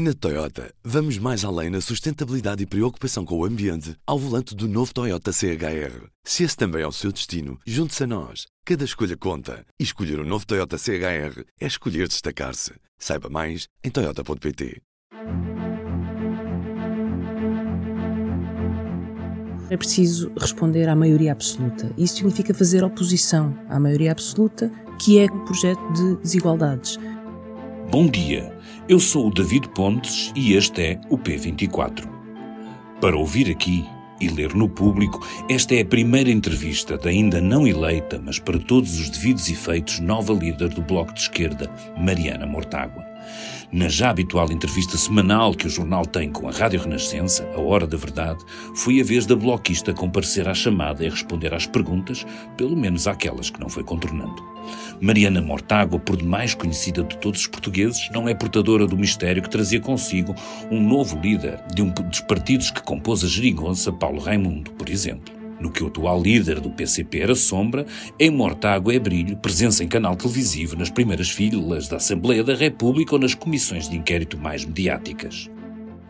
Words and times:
Na 0.00 0.14
Toyota, 0.14 0.72
vamos 0.84 1.18
mais 1.18 1.44
além 1.44 1.70
na 1.70 1.80
sustentabilidade 1.80 2.62
e 2.62 2.66
preocupação 2.66 3.24
com 3.24 3.36
o 3.36 3.44
ambiente 3.44 3.96
ao 4.06 4.16
volante 4.16 4.54
do 4.54 4.68
novo 4.68 4.94
Toyota 4.94 5.32
CHR. 5.32 6.06
Se 6.22 6.44
esse 6.44 6.56
também 6.56 6.82
é 6.82 6.86
o 6.86 6.92
seu 6.92 7.10
destino, 7.10 7.58
junte-se 7.66 8.04
a 8.04 8.06
nós. 8.06 8.46
Cada 8.64 8.84
escolha 8.84 9.16
conta. 9.16 9.66
E 9.76 9.82
escolher 9.82 10.20
o 10.20 10.22
um 10.22 10.24
novo 10.24 10.46
Toyota 10.46 10.78
CHR 10.78 11.42
é 11.60 11.66
escolher 11.66 12.06
destacar-se. 12.06 12.74
Saiba 12.96 13.28
mais 13.28 13.66
em 13.82 13.90
Toyota.pt. 13.90 14.80
É 19.70 19.76
preciso 19.76 20.30
responder 20.38 20.88
à 20.88 20.94
maioria 20.94 21.32
absoluta. 21.32 21.92
Isso 21.98 22.18
significa 22.18 22.54
fazer 22.54 22.84
oposição 22.84 23.52
à 23.68 23.80
maioria 23.80 24.12
absoluta, 24.12 24.70
que 24.96 25.18
é 25.18 25.24
um 25.24 25.44
projeto 25.44 25.92
de 25.92 26.22
desigualdades. 26.22 26.96
Bom 27.90 28.06
dia, 28.06 28.54
eu 28.88 28.98
sou 28.98 29.26
o 29.26 29.30
David 29.30 29.68
Pontes 29.68 30.32
e 30.34 30.54
este 30.54 30.80
é 30.80 31.00
o 31.10 31.18
P24. 31.18 32.08
Para 33.00 33.18
ouvir 33.18 33.50
aqui 33.50 33.84
e 34.18 34.28
ler 34.28 34.54
no 34.54 34.66
público, 34.66 35.24
esta 35.48 35.74
é 35.74 35.82
a 35.82 35.84
primeira 35.84 36.30
entrevista 36.30 36.96
da 36.96 37.10
ainda 37.10 37.38
não 37.38 37.66
eleita, 37.66 38.20
mas 38.24 38.38
para 38.38 38.58
todos 38.58 38.98
os 38.98 39.10
devidos 39.10 39.48
efeitos, 39.50 40.00
nova 40.00 40.32
líder 40.32 40.70
do 40.70 40.80
Bloco 40.80 41.12
de 41.12 41.20
Esquerda, 41.20 41.70
Mariana 41.98 42.46
Mortágua. 42.46 43.04
Na 43.70 43.88
já 43.88 44.10
habitual 44.10 44.50
entrevista 44.50 44.96
semanal 44.96 45.54
que 45.54 45.66
o 45.66 45.70
jornal 45.70 46.06
tem 46.06 46.30
com 46.30 46.48
a 46.48 46.52
Rádio 46.52 46.80
Renascença, 46.80 47.46
A 47.54 47.60
Hora 47.60 47.86
da 47.86 47.96
Verdade, 47.96 48.44
foi 48.74 49.00
a 49.00 49.04
vez 49.04 49.26
da 49.26 49.36
bloquista 49.36 49.92
comparecer 49.92 50.48
à 50.48 50.54
chamada 50.54 51.04
e 51.04 51.08
responder 51.08 51.52
às 51.52 51.66
perguntas, 51.66 52.26
pelo 52.56 52.76
menos 52.76 53.06
àquelas 53.06 53.50
que 53.50 53.60
não 53.60 53.68
foi 53.68 53.84
contornando. 53.84 54.42
Mariana 55.00 55.40
Mortágua, 55.40 55.98
por 55.98 56.16
demais 56.16 56.54
conhecida 56.54 57.02
de 57.02 57.16
todos 57.18 57.40
os 57.40 57.46
portugueses, 57.46 58.08
não 58.10 58.28
é 58.28 58.34
portadora 58.34 58.86
do 58.86 58.96
mistério 58.96 59.42
que 59.42 59.50
trazia 59.50 59.80
consigo 59.80 60.34
um 60.70 60.80
novo 60.80 61.18
líder 61.20 61.60
de 61.74 61.82
um 61.82 61.90
dos 61.90 62.20
partidos 62.20 62.70
que 62.70 62.82
compôs 62.82 63.22
a 63.22 63.28
geringonça, 63.28 63.92
Paulo 63.92 64.18
Raimundo, 64.18 64.70
por 64.72 64.88
exemplo. 64.88 65.37
No 65.60 65.70
que 65.70 65.82
o 65.82 65.88
atual 65.88 66.22
líder 66.22 66.60
do 66.60 66.70
PCP 66.70 67.18
era 67.20 67.34
sombra, 67.34 67.84
em 68.18 68.30
Mortágua 68.30 68.94
é 68.94 68.98
brilho, 68.98 69.36
presença 69.36 69.82
em 69.82 69.88
canal 69.88 70.14
televisivo 70.14 70.76
nas 70.76 70.90
primeiras 70.90 71.30
filas 71.30 71.88
da 71.88 71.96
Assembleia 71.96 72.44
da 72.44 72.54
República 72.54 73.14
ou 73.14 73.20
nas 73.20 73.34
comissões 73.34 73.88
de 73.88 73.96
inquérito 73.96 74.38
mais 74.38 74.64
mediáticas. 74.64 75.50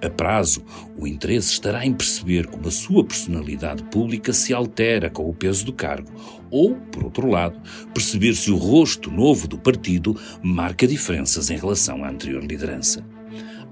A 0.00 0.08
prazo, 0.08 0.62
o 0.96 1.08
interesse 1.08 1.50
estará 1.50 1.84
em 1.84 1.92
perceber 1.92 2.46
como 2.46 2.68
a 2.68 2.70
sua 2.70 3.02
personalidade 3.02 3.82
pública 3.84 4.32
se 4.32 4.54
altera 4.54 5.10
com 5.10 5.28
o 5.28 5.34
peso 5.34 5.64
do 5.66 5.72
cargo, 5.72 6.08
ou, 6.50 6.76
por 6.76 7.02
outro 7.02 7.28
lado, 7.28 7.60
perceber 7.92 8.34
se 8.34 8.50
o 8.50 8.56
rosto 8.56 9.10
novo 9.10 9.48
do 9.48 9.58
partido 9.58 10.16
marca 10.40 10.86
diferenças 10.86 11.50
em 11.50 11.56
relação 11.56 12.04
à 12.04 12.10
anterior 12.10 12.44
liderança. 12.44 13.04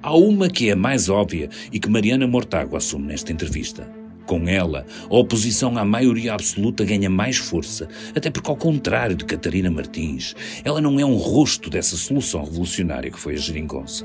Há 0.02 0.16
uma 0.16 0.48
que 0.48 0.68
é 0.68 0.74
mais 0.74 1.08
óbvia 1.08 1.48
e 1.72 1.78
que 1.78 1.88
Mariana 1.88 2.26
Mortágua 2.26 2.78
assume 2.78 3.06
nesta 3.06 3.32
entrevista. 3.32 3.88
Com 4.26 4.48
ela, 4.48 4.84
a 5.08 5.16
oposição 5.16 5.78
à 5.78 5.84
maioria 5.84 6.34
absoluta 6.34 6.84
ganha 6.84 7.08
mais 7.08 7.36
força, 7.36 7.88
até 8.14 8.28
porque, 8.28 8.50
ao 8.50 8.56
contrário 8.56 9.14
de 9.14 9.24
Catarina 9.24 9.70
Martins, 9.70 10.34
ela 10.64 10.80
não 10.80 10.98
é 10.98 11.04
um 11.04 11.14
rosto 11.14 11.70
dessa 11.70 11.96
solução 11.96 12.42
revolucionária 12.44 13.10
que 13.10 13.20
foi 13.20 13.34
a 13.34 13.38
geringonça. 13.38 14.04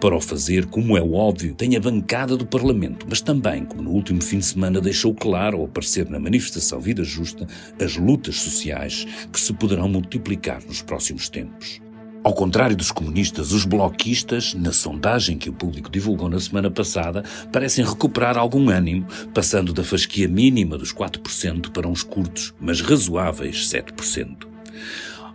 Para 0.00 0.16
o 0.16 0.20
fazer, 0.20 0.66
como 0.66 0.98
é 0.98 1.00
óbvio, 1.00 1.54
tem 1.54 1.76
a 1.76 1.80
bancada 1.80 2.36
do 2.36 2.44
Parlamento, 2.44 3.06
mas 3.08 3.22
também, 3.22 3.64
como 3.64 3.80
no 3.80 3.90
último 3.90 4.22
fim 4.22 4.38
de 4.38 4.44
semana 4.44 4.82
deixou 4.82 5.14
claro 5.14 5.58
ao 5.58 5.64
aparecer 5.64 6.10
na 6.10 6.20
manifestação 6.20 6.78
Vida 6.78 7.02
Justa, 7.02 7.46
as 7.80 7.96
lutas 7.96 8.36
sociais 8.36 9.06
que 9.32 9.40
se 9.40 9.54
poderão 9.54 9.88
multiplicar 9.88 10.62
nos 10.66 10.82
próximos 10.82 11.30
tempos. 11.30 11.83
Ao 12.24 12.32
contrário 12.32 12.74
dos 12.74 12.90
comunistas, 12.90 13.52
os 13.52 13.66
bloquistas, 13.66 14.54
na 14.54 14.72
sondagem 14.72 15.36
que 15.36 15.50
o 15.50 15.52
público 15.52 15.90
divulgou 15.90 16.30
na 16.30 16.40
semana 16.40 16.70
passada, 16.70 17.22
parecem 17.52 17.84
recuperar 17.84 18.38
algum 18.38 18.70
ânimo, 18.70 19.06
passando 19.34 19.74
da 19.74 19.84
fasquia 19.84 20.26
mínima 20.26 20.78
dos 20.78 20.90
4% 20.90 21.70
para 21.70 21.86
uns 21.86 22.02
curtos, 22.02 22.54
mas 22.58 22.80
razoáveis 22.80 23.68
7%. 23.68 24.46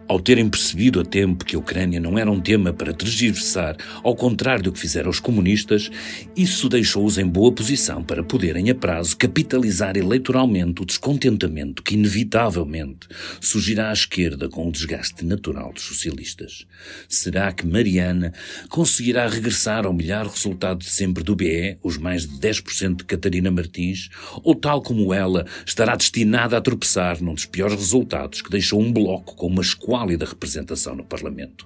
Ao 0.09 0.19
terem 0.19 0.49
percebido 0.49 0.99
a 0.99 1.05
tempo 1.05 1.45
que 1.45 1.55
a 1.55 1.59
Ucrânia 1.59 1.99
não 1.99 2.17
era 2.17 2.31
um 2.31 2.41
tema 2.41 2.73
para 2.73 2.91
tergiversar, 2.91 3.77
ao 4.01 4.15
contrário 4.15 4.63
do 4.63 4.71
que 4.71 4.79
fizeram 4.79 5.07
os 5.07 5.19
comunistas, 5.19 5.91
isso 6.35 6.67
deixou-os 6.67 7.19
em 7.19 7.27
boa 7.27 7.51
posição 7.51 8.03
para 8.03 8.23
poderem 8.23 8.71
a 8.71 8.75
prazo 8.75 9.15
capitalizar 9.15 9.95
eleitoralmente 9.95 10.81
o 10.81 10.85
descontentamento 10.85 11.83
que 11.83 11.93
inevitavelmente 11.93 13.07
surgirá 13.39 13.91
à 13.91 13.93
esquerda 13.93 14.49
com 14.49 14.67
o 14.67 14.71
desgaste 14.71 15.23
natural 15.23 15.71
dos 15.71 15.83
socialistas. 15.83 16.65
Será 17.07 17.51
que 17.51 17.67
Mariana 17.67 18.33
conseguirá 18.67 19.27
regressar 19.27 19.85
ao 19.85 19.93
melhor 19.93 20.25
resultado 20.25 20.79
de 20.79 20.89
sempre 20.89 21.23
do 21.23 21.35
BE, 21.35 21.77
os 21.83 21.99
mais 21.99 22.25
de 22.25 22.35
10% 22.39 22.95
de 22.95 23.03
Catarina 23.03 23.51
Martins, 23.51 24.09
ou 24.43 24.55
tal 24.55 24.81
como 24.81 25.13
ela 25.13 25.45
estará 25.63 25.95
destinada 25.95 26.57
a 26.57 26.61
tropeçar 26.61 27.21
num 27.21 27.35
dos 27.35 27.45
piores 27.45 27.75
resultados 27.75 28.41
que 28.41 28.49
deixou 28.49 28.81
um 28.81 28.91
bloco 28.91 29.35
com 29.35 29.45
uma 29.45 29.61
esquadra 29.61 29.98
da 30.17 30.25
representação 30.25 30.95
no 30.95 31.03
Parlamento. 31.03 31.65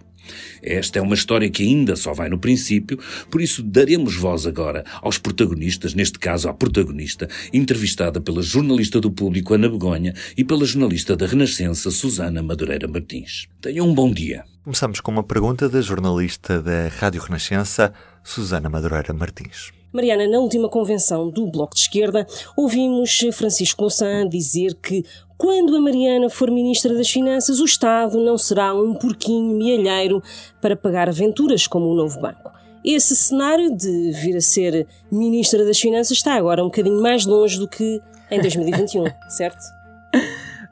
Esta 0.62 1.00
é 1.00 1.02
uma 1.02 1.16
história 1.16 1.50
que 1.50 1.64
ainda 1.64 1.96
só 1.96 2.14
vai 2.14 2.30
no 2.30 2.40
princípio, 2.40 2.98
por 3.30 3.42
isso 3.42 3.62
daremos 3.62 4.16
voz 4.16 4.48
agora 4.48 4.84
aos 5.02 5.18
protagonistas, 5.18 5.94
neste 5.94 6.18
caso 6.18 6.48
à 6.48 6.54
protagonista, 6.54 7.28
entrevistada 7.52 8.22
pela 8.22 8.42
jornalista 8.42 9.02
do 9.02 9.12
Público 9.12 9.54
Ana 9.54 9.68
Begonha 9.68 10.14
e 10.38 10.44
pela 10.44 10.66
jornalista 10.66 11.16
da 11.16 11.26
Renascença 11.26 11.92
Susana 11.92 12.42
Madureira 12.42 12.88
Martins. 12.88 13.48
Tenham 13.62 13.90
um 13.90 13.94
bom 13.94 14.12
dia. 14.12 14.46
Começamos 14.64 15.02
com 15.02 15.12
uma 15.12 15.24
pergunta 15.24 15.68
da 15.68 15.82
jornalista 15.82 16.62
da 16.62 16.88
Rádio 16.88 17.22
Renascença, 17.22 17.94
Susana 18.24 18.70
Madureira 18.70 19.14
Martins. 19.14 19.74
Mariana, 19.92 20.26
na 20.26 20.40
última 20.40 20.70
convenção 20.70 21.30
do 21.30 21.52
Bloco 21.52 21.76
de 21.76 21.82
Esquerda, 21.82 22.26
ouvimos 22.56 23.26
Francisco 23.34 23.82
Louçã 23.82 24.26
dizer 24.26 24.76
que 24.76 25.04
quando 25.38 25.76
a 25.76 25.82
Mariana 25.82 26.30
for 26.30 26.50
Ministra 26.50 26.96
das 26.96 27.10
Finanças, 27.10 27.60
o 27.60 27.66
Estado 27.66 28.18
não 28.24 28.38
será 28.38 28.74
um 28.74 28.94
porquinho 28.94 29.54
mielheiro 29.58 30.24
para 30.62 30.78
pagar 30.78 31.10
aventuras 31.10 31.68
como 31.68 31.88
o 31.88 31.96
novo 31.96 32.22
banco. 32.22 32.50
Esse 32.86 33.18
cenário 33.18 33.76
de 33.76 34.12
vir 34.14 34.38
a 34.38 34.42
ser 34.42 34.88
Ministra 35.12 35.66
das 35.66 35.78
Finanças 35.78 36.18
está 36.18 36.36
agora 36.36 36.64
um 36.64 36.68
bocadinho 36.68 37.02
mais 37.02 37.26
longe 37.26 37.60
do 37.60 37.68
que 37.68 38.00
em 38.32 38.40
2021, 38.42 39.04
certo? 39.28 39.62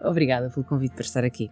Obrigada 0.02 0.50
pelo 0.50 0.66
convite 0.66 0.94
para 0.94 1.03
estar 1.03 1.25
aqui. 1.25 1.52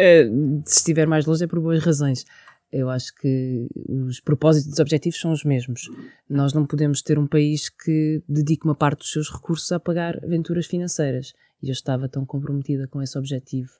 Uh, 0.00 0.62
se 0.64 0.78
estiver 0.78 1.06
mais 1.06 1.26
longe 1.26 1.44
é 1.44 1.46
por 1.46 1.60
boas 1.60 1.82
razões. 1.84 2.24
Eu 2.72 2.88
acho 2.88 3.12
que 3.16 3.66
os 3.88 4.20
propósitos 4.20 4.70
e 4.70 4.72
os 4.74 4.78
objetivos 4.78 5.20
são 5.20 5.32
os 5.32 5.44
mesmos. 5.44 5.90
Nós 6.28 6.52
não 6.52 6.64
podemos 6.64 7.02
ter 7.02 7.18
um 7.18 7.26
país 7.26 7.68
que 7.68 8.22
dedique 8.28 8.64
uma 8.64 8.76
parte 8.76 9.00
dos 9.00 9.10
seus 9.10 9.28
recursos 9.28 9.70
a 9.72 9.80
pagar 9.80 10.22
aventuras 10.24 10.66
financeiras. 10.66 11.32
E 11.60 11.68
eu 11.68 11.72
estava 11.72 12.08
tão 12.08 12.24
comprometida 12.24 12.86
com 12.86 13.02
esse 13.02 13.18
objetivo 13.18 13.72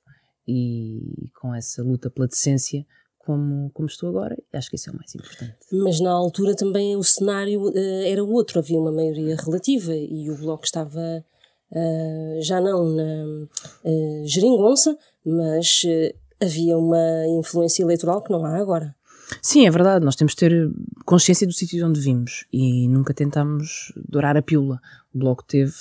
e 0.47 1.31
com 1.41 1.55
essa 1.55 1.83
luta 1.83 2.11
pela 2.11 2.27
decência 2.27 2.85
como, 3.31 3.71
como 3.73 3.87
estou 3.87 4.09
agora, 4.09 4.37
acho 4.53 4.71
que 4.71 4.77
isso 4.77 4.91
é 4.91 4.93
o 4.93 4.97
mais 4.97 5.15
importante. 5.15 5.57
Mas 5.73 6.01
na 6.01 6.11
altura 6.11 6.57
também 6.57 6.97
o 6.97 7.03
cenário 7.05 7.69
uh, 7.69 8.03
era 8.05 8.25
outro, 8.25 8.59
havia 8.59 8.79
uma 8.79 8.91
maioria 8.91 9.37
relativa 9.37 9.95
e 9.95 10.31
o 10.31 10.37
Bloco 10.37 10.65
estava 10.65 11.25
uh, 11.71 12.43
já 12.43 12.61
não 12.61 12.85
na 12.89 13.25
uh, 13.85 14.27
geringonça, 14.27 14.97
mas 15.25 15.83
havia 16.41 16.77
uma 16.77 17.27
influência 17.39 17.83
eleitoral 17.83 18.23
que 18.23 18.31
não 18.31 18.45
há 18.45 18.57
agora. 18.57 18.95
Sim, 19.43 19.67
é 19.67 19.71
verdade. 19.71 20.05
Nós 20.05 20.17
temos 20.17 20.33
de 20.33 20.39
ter 20.39 20.71
consciência 21.05 21.47
do 21.47 21.53
sítio 21.53 21.79
de 21.79 21.85
onde 21.85 22.01
vimos 22.01 22.45
e 22.53 22.89
nunca 22.89 23.15
tentámos 23.15 23.93
dourar 24.09 24.37
a 24.37 24.43
pílula. 24.43 24.81
O 25.15 25.19
Bloco 25.19 25.45
teve 25.45 25.73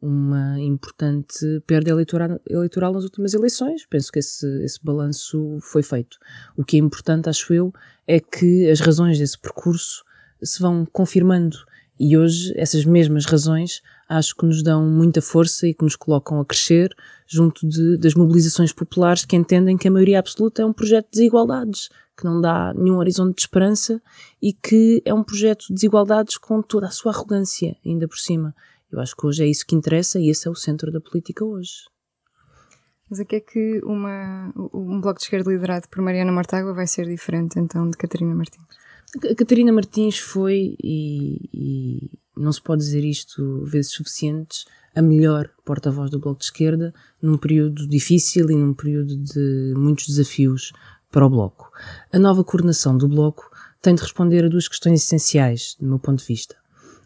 uma 0.00 0.58
importante 0.58 1.62
perda 1.66 1.90
eleitoral, 1.90 2.40
eleitoral 2.48 2.92
nas 2.92 3.04
últimas 3.04 3.34
eleições. 3.34 3.86
Penso 3.86 4.10
que 4.10 4.18
esse, 4.18 4.46
esse 4.64 4.78
balanço 4.82 5.58
foi 5.60 5.82
feito. 5.82 6.18
O 6.56 6.64
que 6.64 6.76
é 6.76 6.80
importante, 6.80 7.28
acho 7.28 7.52
eu, 7.52 7.72
é 8.06 8.18
que 8.18 8.68
as 8.70 8.80
razões 8.80 9.18
desse 9.18 9.38
percurso 9.38 10.02
se 10.42 10.60
vão 10.60 10.86
confirmando 10.86 11.56
e 12.00 12.16
hoje 12.16 12.54
essas 12.56 12.82
mesmas 12.86 13.26
razões 13.26 13.82
acho 14.08 14.34
que 14.34 14.46
nos 14.46 14.62
dão 14.62 14.86
muita 14.86 15.20
força 15.20 15.68
e 15.68 15.74
que 15.74 15.84
nos 15.84 15.94
colocam 15.94 16.40
a 16.40 16.44
crescer 16.46 16.96
junto 17.26 17.68
de, 17.68 17.98
das 17.98 18.14
mobilizações 18.14 18.72
populares 18.72 19.26
que 19.26 19.36
entendem 19.36 19.76
que 19.76 19.86
a 19.86 19.90
maioria 19.90 20.18
absoluta 20.18 20.62
é 20.62 20.64
um 20.64 20.72
projeto 20.72 21.04
de 21.12 21.18
desigualdades, 21.18 21.90
que 22.16 22.24
não 22.24 22.40
dá 22.40 22.72
nenhum 22.74 22.96
horizonte 22.96 23.36
de 23.36 23.42
esperança 23.42 24.02
e 24.40 24.54
que 24.54 25.02
é 25.04 25.12
um 25.12 25.22
projeto 25.22 25.66
de 25.68 25.74
desigualdades 25.74 26.38
com 26.38 26.62
toda 26.62 26.86
a 26.86 26.90
sua 26.90 27.12
arrogância, 27.12 27.76
ainda 27.84 28.08
por 28.08 28.16
cima. 28.16 28.54
Eu 28.90 28.98
acho 28.98 29.14
que 29.14 29.26
hoje 29.26 29.44
é 29.44 29.46
isso 29.46 29.66
que 29.66 29.76
interessa 29.76 30.18
e 30.18 30.30
esse 30.30 30.48
é 30.48 30.50
o 30.50 30.54
centro 30.54 30.90
da 30.90 31.02
política 31.02 31.44
hoje. 31.44 31.84
Mas 33.10 33.20
a 33.20 33.24
que 33.26 33.36
é 33.36 33.40
que 33.40 33.80
uma, 33.84 34.50
um 34.72 35.00
bloco 35.00 35.18
de 35.18 35.24
esquerda 35.24 35.50
liderado 35.50 35.86
por 35.88 36.00
Mariana 36.00 36.32
Mortágua 36.32 36.72
vai 36.72 36.86
ser 36.86 37.06
diferente 37.06 37.58
então 37.58 37.90
de 37.90 37.96
Catarina 37.98 38.34
Martins? 38.34 38.64
A 39.30 39.34
Catarina 39.34 39.72
Martins 39.72 40.18
foi, 40.18 40.76
e, 40.82 41.50
e 41.52 42.10
não 42.36 42.52
se 42.52 42.62
pode 42.62 42.82
dizer 42.82 43.04
isto 43.04 43.64
vezes 43.64 43.92
suficientes, 43.92 44.64
a 44.94 45.02
melhor 45.02 45.48
porta-voz 45.64 46.10
do 46.10 46.18
Bloco 46.18 46.40
de 46.40 46.46
Esquerda 46.46 46.94
num 47.20 47.36
período 47.36 47.88
difícil 47.88 48.50
e 48.50 48.54
num 48.54 48.74
período 48.74 49.16
de 49.16 49.74
muitos 49.76 50.06
desafios 50.06 50.72
para 51.10 51.26
o 51.26 51.30
Bloco. 51.30 51.70
A 52.12 52.18
nova 52.18 52.44
coordenação 52.44 52.96
do 52.96 53.08
Bloco 53.08 53.50
tem 53.82 53.94
de 53.94 54.02
responder 54.02 54.44
a 54.44 54.48
duas 54.48 54.68
questões 54.68 55.02
essenciais, 55.02 55.76
do 55.80 55.86
meu 55.86 55.98
ponto 55.98 56.20
de 56.20 56.26
vista. 56.26 56.56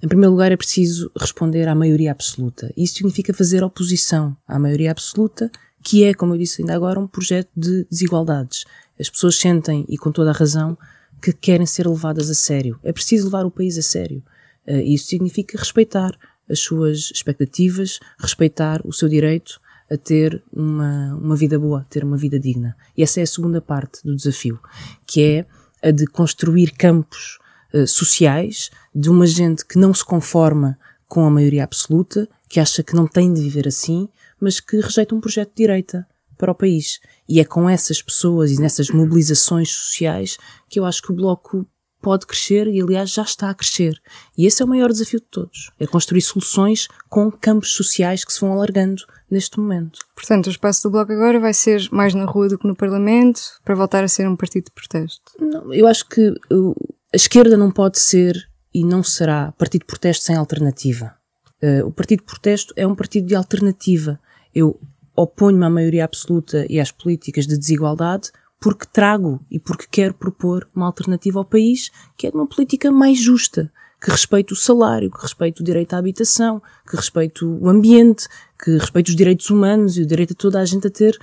Em 0.03 0.09
primeiro 0.09 0.33
lugar, 0.33 0.53
é 0.53 0.56
preciso 0.56 1.11
responder 1.19 1.67
à 1.69 1.75
maioria 1.75 2.11
absoluta. 2.11 2.73
Isso 2.77 2.97
significa 2.97 3.33
fazer 3.33 3.62
oposição 3.62 4.37
à 4.47 4.59
maioria 4.59 4.91
absoluta, 4.91 5.51
que 5.83 6.05
é, 6.05 6.12
como 6.12 6.35
eu 6.35 6.39
disse 6.39 6.61
ainda 6.61 6.75
agora, 6.75 7.01
um 7.01 7.06
projeto 7.06 7.51
de 7.56 7.87
desigualdades. 7.91 8.65
As 8.99 9.09
pessoas 9.09 9.37
sentem, 9.37 9.85
e 9.89 9.97
com 9.97 10.12
toda 10.12 10.31
a 10.31 10.35
razão, 10.35 10.77
que 11.25 11.32
querem 11.32 11.65
ser 11.65 11.88
levadas 11.88 12.29
a 12.29 12.35
sério. 12.35 12.79
É 12.82 12.93
preciso 12.93 13.25
levar 13.25 13.47
o 13.47 13.50
país 13.50 13.79
a 13.79 13.82
sério. 13.82 14.23
Uh, 14.67 14.81
isso 14.81 15.06
significa 15.06 15.59
respeitar 15.59 16.12
as 16.50 16.61
suas 16.61 17.11
expectativas, 17.11 17.99
respeitar 18.19 18.82
o 18.85 18.93
seu 18.93 19.09
direito 19.09 19.59
a 19.91 19.97
ter 19.97 20.43
uma, 20.53 21.15
uma 21.15 21.35
vida 21.35 21.59
boa, 21.59 21.87
ter 21.88 22.05
uma 22.05 22.19
vida 22.19 22.38
digna. 22.38 22.76
E 22.94 23.03
essa 23.03 23.21
é 23.21 23.23
a 23.23 23.26
segunda 23.26 23.61
parte 23.61 24.05
do 24.05 24.15
desafio, 24.15 24.59
que 25.06 25.23
é 25.23 25.47
a 25.82 25.91
de 25.91 26.06
construir 26.06 26.73
campos 26.73 27.38
uh, 27.73 27.87
sociais 27.87 28.70
de 28.94 29.09
uma 29.09 29.27
gente 29.27 29.65
que 29.65 29.79
não 29.79 29.94
se 29.94 30.05
conforma 30.05 30.79
com 31.09 31.25
a 31.25 31.31
maioria 31.31 31.65
absoluta, 31.65 32.29
que 32.49 32.61
acha 32.61 32.82
que 32.82 32.94
não 32.94 33.06
tem 33.06 33.32
de 33.32 33.41
viver 33.41 33.67
assim, 33.67 34.09
mas 34.38 34.61
que 34.61 34.79
rejeita 34.79 35.15
um 35.15 35.20
projeto 35.20 35.50
de 35.50 35.62
direita 35.62 36.06
para 36.37 36.53
o 36.53 36.55
país. 36.55 37.01
E 37.29 37.41
é 37.41 37.45
com 37.45 37.69
essas 37.69 38.03
pessoas 38.03 38.51
e 38.51 38.61
nessas 38.61 38.91
mobilizações 38.91 39.71
sociais 39.71 40.37
que 40.69 40.79
eu 40.79 40.85
acho 40.85 41.03
que 41.03 41.13
o 41.13 41.15
Bloco 41.15 41.67
pode 42.05 42.27
crescer 42.27 42.67
e, 42.67 42.83
aliás, 42.83 43.11
já 43.11 43.23
está 43.23 43.49
a 43.49 43.55
crescer. 43.55 43.99
E 44.37 44.45
esse 44.45 44.61
é 44.61 44.65
o 44.65 44.69
maior 44.69 44.91
desafio 44.91 45.21
de 45.21 45.27
todos: 45.27 45.71
é 45.81 45.87
construir 45.87 46.21
soluções 46.21 46.87
com 47.09 47.33
campos 47.33 47.73
sociais 47.73 48.25
que 48.25 48.33
se 48.33 48.43
vão 48.43 48.53
alargando 48.53 49.03
neste 49.31 49.59
momento. 49.59 50.01
Portanto, 50.15 50.47
o 50.47 50.51
espaço 50.51 50.83
do 50.83 50.91
Bloco 50.91 51.13
agora 51.13 51.41
vai 51.41 51.55
ser 51.55 51.89
mais 51.91 52.15
na 52.15 52.27
rua 52.27 52.49
do 52.49 52.59
que 52.59 52.69
no 52.69 52.77
Parlamento, 52.77 53.41
para 53.65 53.75
voltar 53.75 54.05
a 54.05 54.09
ser 54.09 54.29
um 54.29 54.37
partido 54.37 54.67
de 54.67 54.73
protesto? 54.73 55.23
Não, 55.41 55.73
eu 55.73 55.87
acho 55.87 56.07
que 56.07 56.29
uh, 56.53 56.95
a 57.13 57.17
esquerda 57.17 57.57
não 57.57 57.71
pode 57.71 57.99
ser 57.99 58.37
e 58.73 58.85
não 58.85 59.03
será 59.03 59.53
partido 59.53 59.81
de 59.81 59.87
protesto 59.87 60.25
sem 60.25 60.37
alternativa. 60.37 61.15
Uh, 61.63 61.87
o 61.87 61.93
partido 61.93 62.21
de 62.21 62.27
protesto 62.27 62.75
é 62.77 62.87
um 62.87 62.95
partido 62.95 63.27
de 63.27 63.35
alternativa. 63.35 64.21
Eu 64.55 64.79
oponho-me 65.17 65.65
à 65.65 65.71
maioria 65.71 66.05
absoluta 66.05 66.67
e 66.69 66.81
às 66.81 66.91
políticas 66.91 67.47
de 67.47 67.59
desigualdade 67.59 68.31
porque 68.61 68.87
trago 68.91 69.45
e 69.51 69.61
porque 69.61 69.85
quero 69.91 70.15
propor 70.15 70.67
uma 70.75 70.87
alternativa 70.87 71.39
ao 71.39 71.45
país 71.45 71.91
que 72.17 72.27
é 72.27 72.31
de 72.31 72.37
uma 72.37 72.47
política 72.47 72.91
mais 72.91 73.19
justa, 73.19 73.71
que 74.03 74.11
respeite 74.11 74.55
o 74.55 74.57
salário, 74.57 75.11
que 75.11 75.21
respeite 75.21 75.61
o 75.61 75.65
direito 75.65 75.93
à 75.93 75.99
habitação, 75.99 76.63
que 76.89 76.97
respeite 76.97 77.45
o 77.45 77.69
ambiente, 77.69 78.27
que 78.63 78.71
respeite 78.79 79.11
os 79.11 79.17
direitos 79.17 79.51
humanos 79.51 79.99
e 79.99 80.03
o 80.03 80.07
direito 80.07 80.31
de 80.31 80.37
toda 80.37 80.61
a 80.61 80.65
gente 80.65 80.87
a 80.87 80.91
ter 80.91 81.15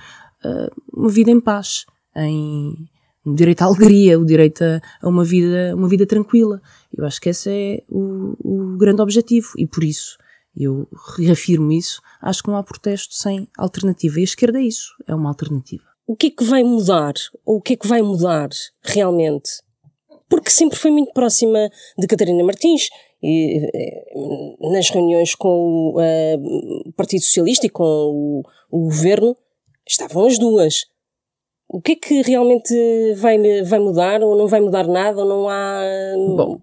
uh, 0.44 0.70
uma 0.92 1.08
vida 1.08 1.30
em 1.30 1.40
paz, 1.40 1.84
em 2.14 2.88
o 3.24 3.34
direito 3.34 3.62
à 3.62 3.66
alegria, 3.66 4.18
o 4.18 4.24
direito 4.24 4.62
a, 4.62 4.80
a, 5.00 5.08
uma 5.08 5.24
vida, 5.24 5.74
uma 5.76 5.88
vida 5.88 6.06
tranquila. 6.06 6.60
Eu 6.96 7.04
acho 7.04 7.20
que 7.20 7.28
esse 7.28 7.50
é 7.50 7.82
o, 7.88 8.36
o 8.38 8.76
grande 8.76 9.00
objetivo 9.00 9.48
e 9.56 9.66
por 9.66 9.82
isso 9.84 10.16
eu 10.56 10.88
reafirmo 11.16 11.72
isso. 11.72 12.00
Acho 12.20 12.42
que 12.42 12.48
não 12.48 12.56
há 12.56 12.62
protesto 12.62 13.14
sem 13.14 13.48
alternativa. 13.56 14.18
E 14.18 14.22
a 14.22 14.24
esquerda 14.24 14.58
é 14.58 14.62
isso, 14.62 14.92
é 15.06 15.14
uma 15.14 15.28
alternativa 15.28 15.92
o 16.06 16.16
que 16.16 16.26
é 16.26 16.30
que 16.30 16.44
vai 16.44 16.62
mudar? 16.62 17.14
Ou 17.44 17.56
o 17.56 17.60
que 17.60 17.72
é 17.72 17.76
que 17.76 17.86
vai 17.86 18.02
mudar 18.02 18.50
realmente? 18.82 19.50
Porque 20.28 20.50
sempre 20.50 20.78
foi 20.78 20.90
muito 20.90 21.12
próxima 21.12 21.70
de 21.98 22.06
Catarina 22.06 22.44
Martins, 22.44 22.88
e, 23.22 23.70
eh, 23.72 24.70
nas 24.72 24.90
reuniões 24.90 25.34
com 25.34 25.94
uh, 25.94 26.88
o 26.88 26.92
Partido 26.92 27.22
Socialista 27.22 27.66
e 27.66 27.70
com 27.70 27.84
o, 27.84 28.42
o, 28.70 28.84
governo, 28.84 29.36
estavam 29.88 30.26
as 30.26 30.38
duas. 30.38 30.86
O 31.68 31.80
que 31.80 31.92
é 31.92 31.96
que 31.96 32.22
realmente 32.22 32.74
vai, 33.14 33.38
vai 33.62 33.78
mudar 33.78 34.22
ou 34.22 34.36
não 34.36 34.48
vai 34.48 34.60
mudar 34.60 34.86
nada 34.88 35.22
ou 35.22 35.28
não 35.28 35.48
há. 35.48 35.82
Bom, 36.36 36.60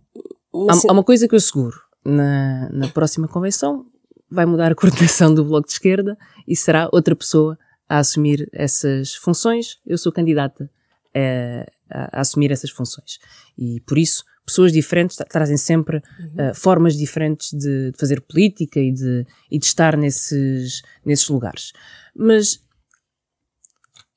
uma... 0.53 0.73
Há, 0.73 0.75
há, 0.89 0.91
uma 0.91 1.03
coisa 1.03 1.27
que 1.27 1.33
eu 1.33 1.37
asseguro. 1.37 1.77
Na, 2.03 2.69
na 2.69 2.87
próxima 2.87 3.27
convenção 3.27 3.85
vai 4.29 4.45
mudar 4.45 4.71
a 4.71 4.75
coordenação 4.75 5.33
do 5.33 5.43
Bloco 5.43 5.67
de 5.67 5.73
Esquerda 5.73 6.17
e 6.47 6.55
será 6.55 6.89
outra 6.91 7.15
pessoa 7.15 7.57
a 7.87 7.97
assumir 7.97 8.47
essas 8.53 9.15
funções, 9.15 9.79
eu 9.85 9.97
sou 9.97 10.11
candidata 10.11 10.69
a, 11.13 11.65
a, 11.89 12.17
a 12.17 12.21
assumir 12.21 12.51
essas 12.51 12.69
funções. 12.69 13.17
E 13.57 13.81
por 13.81 13.97
isso, 13.97 14.23
pessoas 14.45 14.71
diferentes 14.71 15.17
trazem 15.29 15.57
sempre 15.57 15.97
uhum. 16.19 16.51
uh, 16.51 16.55
formas 16.55 16.95
diferentes 16.95 17.51
de, 17.51 17.91
de, 17.91 17.97
fazer 17.97 18.21
política 18.21 18.79
e 18.79 18.91
de, 18.91 19.25
e 19.49 19.57
de 19.57 19.65
estar 19.65 19.97
nesses, 19.97 20.83
nesses 21.03 21.27
lugares. 21.27 21.73
Mas 22.15 22.59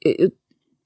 eu, 0.04 0.32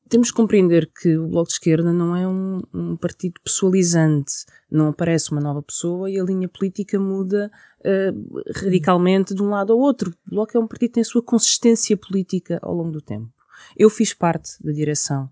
temos 0.08 0.30
que 0.30 0.36
compreender 0.36 0.90
que 0.92 1.16
o 1.16 1.26
Bloco 1.26 1.48
de 1.48 1.54
Esquerda 1.54 1.92
não 1.92 2.14
é 2.14 2.26
um, 2.26 2.62
um, 2.72 2.96
partido 2.96 3.40
pessoalizante. 3.42 4.44
Não 4.70 4.88
aparece 4.88 5.32
uma 5.32 5.40
nova 5.40 5.62
pessoa 5.62 6.10
e 6.10 6.18
a 6.18 6.24
linha 6.24 6.48
política 6.48 6.98
muda 6.98 7.50
uh, 7.80 8.42
radicalmente 8.54 9.34
de 9.34 9.42
um 9.42 9.48
lado 9.48 9.72
ao 9.72 9.78
outro. 9.78 10.10
O 10.26 10.30
Bloco 10.30 10.56
é 10.56 10.60
um 10.60 10.66
partido 10.66 10.90
que 10.90 10.94
tem 10.94 11.00
a 11.00 11.04
sua 11.04 11.22
consistência 11.22 11.96
política 11.96 12.58
ao 12.62 12.74
longo 12.74 12.92
do 12.92 13.00
tempo. 13.00 13.32
Eu 13.76 13.90
fiz 13.90 14.14
parte 14.14 14.62
da 14.62 14.72
direção 14.72 15.30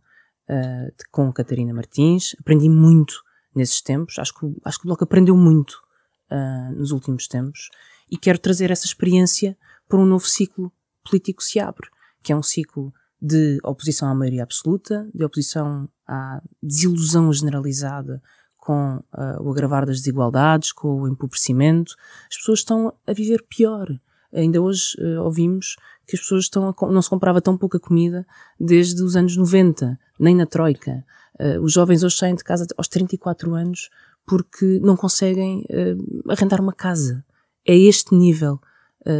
uh, 0.49 0.87
de, 0.87 1.09
com 1.11 1.33
Catarina 1.33 1.73
Martins, 1.73 2.35
aprendi 2.41 2.69
muito 2.69 3.23
nesses 3.55 3.81
tempos. 3.81 4.19
Acho 4.19 4.35
que, 4.35 4.47
acho 4.65 4.79
que 4.79 4.87
o 4.87 4.89
Bloco 4.89 5.05
aprendeu 5.05 5.37
muito 5.37 5.75
uh, 6.31 6.75
nos 6.75 6.91
últimos 6.91 7.29
tempos 7.29 7.71
e 8.11 8.17
quero 8.17 8.39
trazer 8.39 8.71
essa 8.71 8.87
experiência 8.87 9.57
para 9.89 9.99
um 9.99 10.07
novo 10.07 10.27
ciclo 10.27 10.73
político 11.05 11.39
que 11.39 11.45
se 11.45 11.61
abre, 11.61 11.89
que 12.23 12.33
é 12.33 12.37
um 12.37 12.43
ciclo 12.43 12.93
de 13.27 13.59
oposição 13.65 14.07
à 14.11 14.15
maioria 14.15 14.43
absoluta, 14.43 15.09
de 15.15 15.25
oposição 15.25 15.89
à 16.07 16.43
desilusão 16.63 17.33
generalizada 17.33 18.21
com 18.59 18.97
uh, 18.97 19.43
o 19.43 19.51
agravar 19.51 19.87
das 19.87 19.97
desigualdades, 19.97 20.73
com 20.73 21.03
o 21.03 21.09
empobrecimento. 21.09 21.95
As 22.31 22.37
pessoas 22.37 22.59
estão 22.59 22.93
a 23.07 23.13
viver 23.15 23.43
pior. 23.49 23.89
Ainda 24.31 24.61
hoje 24.61 24.95
uh, 24.99 25.23
ouvimos 25.23 25.77
que 26.07 26.17
as 26.17 26.21
pessoas 26.21 26.45
estão 26.45 26.69
a, 26.69 26.93
não 26.93 27.01
se 27.01 27.09
comprava 27.09 27.41
tão 27.41 27.57
pouca 27.57 27.81
comida 27.81 28.27
desde 28.61 29.03
os 29.03 29.17
anos 29.17 29.39
90, 29.39 29.99
nem 30.21 30.37
na 30.37 30.45
Troika. 30.45 31.03
Uh, 31.41 31.63
os 31.63 31.73
jovens 31.73 32.03
hoje 32.03 32.19
saem 32.19 32.35
de 32.35 32.45
casa 32.45 32.67
aos 32.77 32.89
34 32.89 33.55
anos 33.55 33.89
porque 34.27 34.81
não 34.83 34.97
conseguem 34.97 35.67
arrendar 36.31 36.59
uma 36.59 36.73
casa. 36.73 37.23
É 37.67 37.77
este 37.77 38.15
nível 38.15 38.59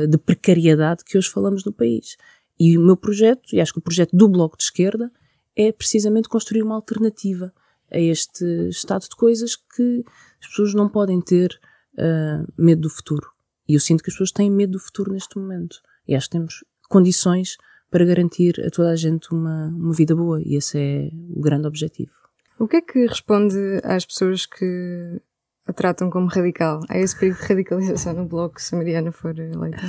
de 0.09 0.17
precariedade 0.17 1.05
que 1.05 1.19
hoje 1.19 1.29
falamos 1.29 1.63
no 1.63 1.75
país. 1.75 2.17
E 2.59 2.79
o 2.79 2.81
meu 2.81 2.97
projeto, 2.97 3.55
e 3.55 3.61
acho 3.61 3.73
que 3.73 3.79
o 3.79 3.83
projeto 3.83 4.17
do 4.17 4.29
Bloco 4.29 4.57
de 4.57 4.65
Esquerda, 4.65 5.11
é 5.57 5.73
precisamente 5.73 6.29
construir 6.29 6.63
uma 6.63 6.75
alternativa 6.75 7.53
a 7.91 7.99
este 7.99 8.45
estado 8.69 9.03
de 9.03 9.17
coisas 9.17 9.57
que 9.57 10.05
as 10.41 10.49
pessoas 10.49 10.75
não 10.75 10.89
podem 10.89 11.21
ter 11.21 11.59
uh, 11.95 12.53
medo 12.57 12.83
do 12.83 12.91
futuro. 12.91 13.29
E 13.69 13.75
eu 13.75 13.81
sinto 13.81 14.03
que 14.03 14.11
as 14.11 14.15
pessoas 14.15 14.33
têm 14.33 14.51
medo 14.51 14.73
do 14.73 14.79
futuro 14.79 15.13
neste 15.13 15.39
momento. 15.39 15.81
E 16.07 16.15
acho 16.15 16.27
que 16.27 16.33
temos 16.33 16.65
condições 16.89 17.57
para 17.91 18.05
garantir 18.05 18.61
a 18.67 18.71
toda 18.71 18.91
a 18.91 18.97
gente 18.97 19.33
uma, 19.33 19.69
uma 19.69 19.93
vida 19.93 20.15
boa. 20.15 20.41
E 20.43 20.57
esse 20.57 20.79
é 20.79 21.11
o 21.31 21.41
grande 21.41 21.67
objetivo. 21.67 22.13
O 22.59 22.69
que 22.69 22.77
é 22.77 22.81
que 22.83 23.07
responde 23.07 23.57
às 23.83 24.05
pessoas 24.05 24.47
que 24.47 25.21
a 25.67 25.73
tratam 25.73 26.11
como 26.11 26.27
radical? 26.27 26.81
Há 26.89 26.99
esse 26.99 27.19
perigo 27.19 27.39
de 27.39 27.47
radicalização 27.47 28.13
no 28.15 28.27
Bloco 28.27 28.61
se 28.61 28.77
Mariana 28.77 29.13
for 29.13 29.39
eleita? 29.39 29.83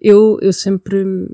Eu, 0.00 0.38
eu 0.40 0.52
sempre 0.52 1.28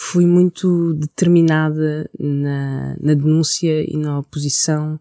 fui 0.00 0.24
muito 0.26 0.94
determinada 0.94 2.08
na, 2.16 2.96
na 3.00 3.14
denúncia 3.14 3.82
e 3.82 3.96
na 3.96 4.20
oposição 4.20 4.98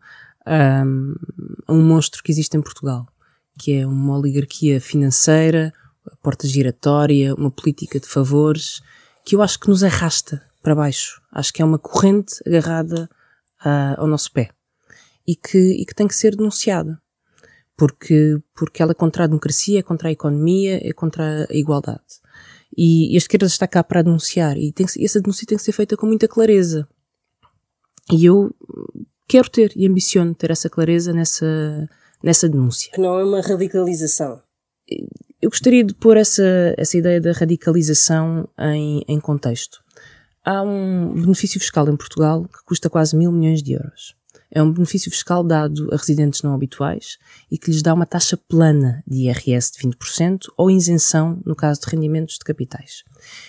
um, 0.48 1.14
a 1.68 1.72
um 1.72 1.84
monstro 1.84 2.24
que 2.24 2.32
existe 2.32 2.58
em 2.58 2.64
Portugal, 2.64 3.08
que 3.60 3.74
é 3.74 3.86
uma 3.86 4.18
oligarquia 4.18 4.82
financeira, 4.82 5.72
a 6.12 6.16
porta 6.16 6.48
giratória, 6.48 7.36
uma 7.36 7.52
política 7.52 8.00
de 8.00 8.08
favores, 8.08 8.82
que 9.24 9.36
eu 9.36 9.44
acho 9.44 9.60
que 9.60 9.70
nos 9.70 9.84
arrasta 9.84 10.42
para 10.64 10.74
baixo. 10.74 11.22
Acho 11.32 11.54
que 11.54 11.62
é 11.62 11.66
uma 11.66 11.78
corrente 11.78 12.42
agarrada 12.44 13.08
uh, 13.64 14.02
ao 14.02 14.08
nosso 14.08 14.32
pé 14.32 14.50
e 15.28 15.36
que, 15.36 15.74
e 15.80 15.86
que 15.86 15.94
tem 15.94 16.08
que 16.08 16.16
ser 16.16 16.36
denunciada. 16.36 17.00
Porque, 17.78 18.42
porque 18.56 18.82
ela 18.82 18.94
é 18.94 18.96
contra 18.96 19.26
a 19.26 19.28
democracia, 19.28 19.80
é 19.80 19.84
contra 19.84 20.10
a 20.10 20.12
economia, 20.12 20.82
é 20.82 20.92
contra 20.92 21.46
a 21.48 21.54
igualdade. 21.56 22.02
E, 22.78 23.12
e 23.14 23.16
a 23.16 23.18
esquerda 23.18 23.48
está 23.48 23.68
cá 23.68 23.84
para 23.84 24.04
denunciar 24.04 24.56
e 24.58 24.72
que, 24.72 24.84
essa 24.84 25.20
denúncia 25.20 25.48
tem 25.48 25.58
que 25.58 25.64
ser 25.64 25.72
feita 25.72 25.98
com 25.98 26.06
muita 26.06 26.28
clareza. 26.28 26.88
E 28.12 28.26
eu 28.26 28.54
quero 29.28 29.50
ter 29.50 29.74
e 29.76 29.88
ambiciono 29.88 30.36
ter 30.36 30.52
essa 30.52 30.70
clareza 30.70 31.12
nessa, 31.12 31.90
nessa 32.24 32.48
denúncia. 32.48 32.92
Que 32.94 33.02
não 33.02 33.20
é 33.20 33.24
uma 33.24 33.42
radicalização. 33.42 34.42
Eu 35.42 35.50
gostaria 35.50 35.84
de 35.84 35.94
pôr 35.94 36.18
essa, 36.18 36.74
essa 36.78 36.98
ideia 36.98 37.20
da 37.20 37.32
radicalização 37.32 38.48
em, 38.58 39.04
em 39.08 39.20
contexto. 39.20 39.80
Há 40.46 40.62
um 40.62 41.14
benefício 41.14 41.60
fiscal 41.60 41.90
em 41.90 41.98
Portugal 41.98 42.46
que 42.46 42.64
custa 42.64 42.90
quase 42.90 43.18
mil 43.18 43.32
milhões 43.32 43.62
de 43.62 43.74
euros. 43.74 44.16
É 44.50 44.64
um 44.64 44.72
benefício 44.72 45.12
fiscal 45.12 45.44
dado 45.44 45.94
a 45.94 45.98
residentes 45.98 46.42
não 46.42 46.54
habituais 46.54 47.18
e 47.52 47.58
que 47.58 47.70
lhes 47.70 47.82
dá 47.82 47.94
uma 47.94 48.06
taxa 48.06 48.38
plana 48.38 49.04
de 49.06 49.28
IRS 49.28 49.72
de 49.74 49.80
20% 49.80 50.46
ou 50.56 50.72
isenção 50.72 51.42
no 51.46 51.56
caso 51.56 51.82
de 51.82 51.88
rendimentos 51.90 52.36
de 52.36 52.46
capitais. 52.46 53.04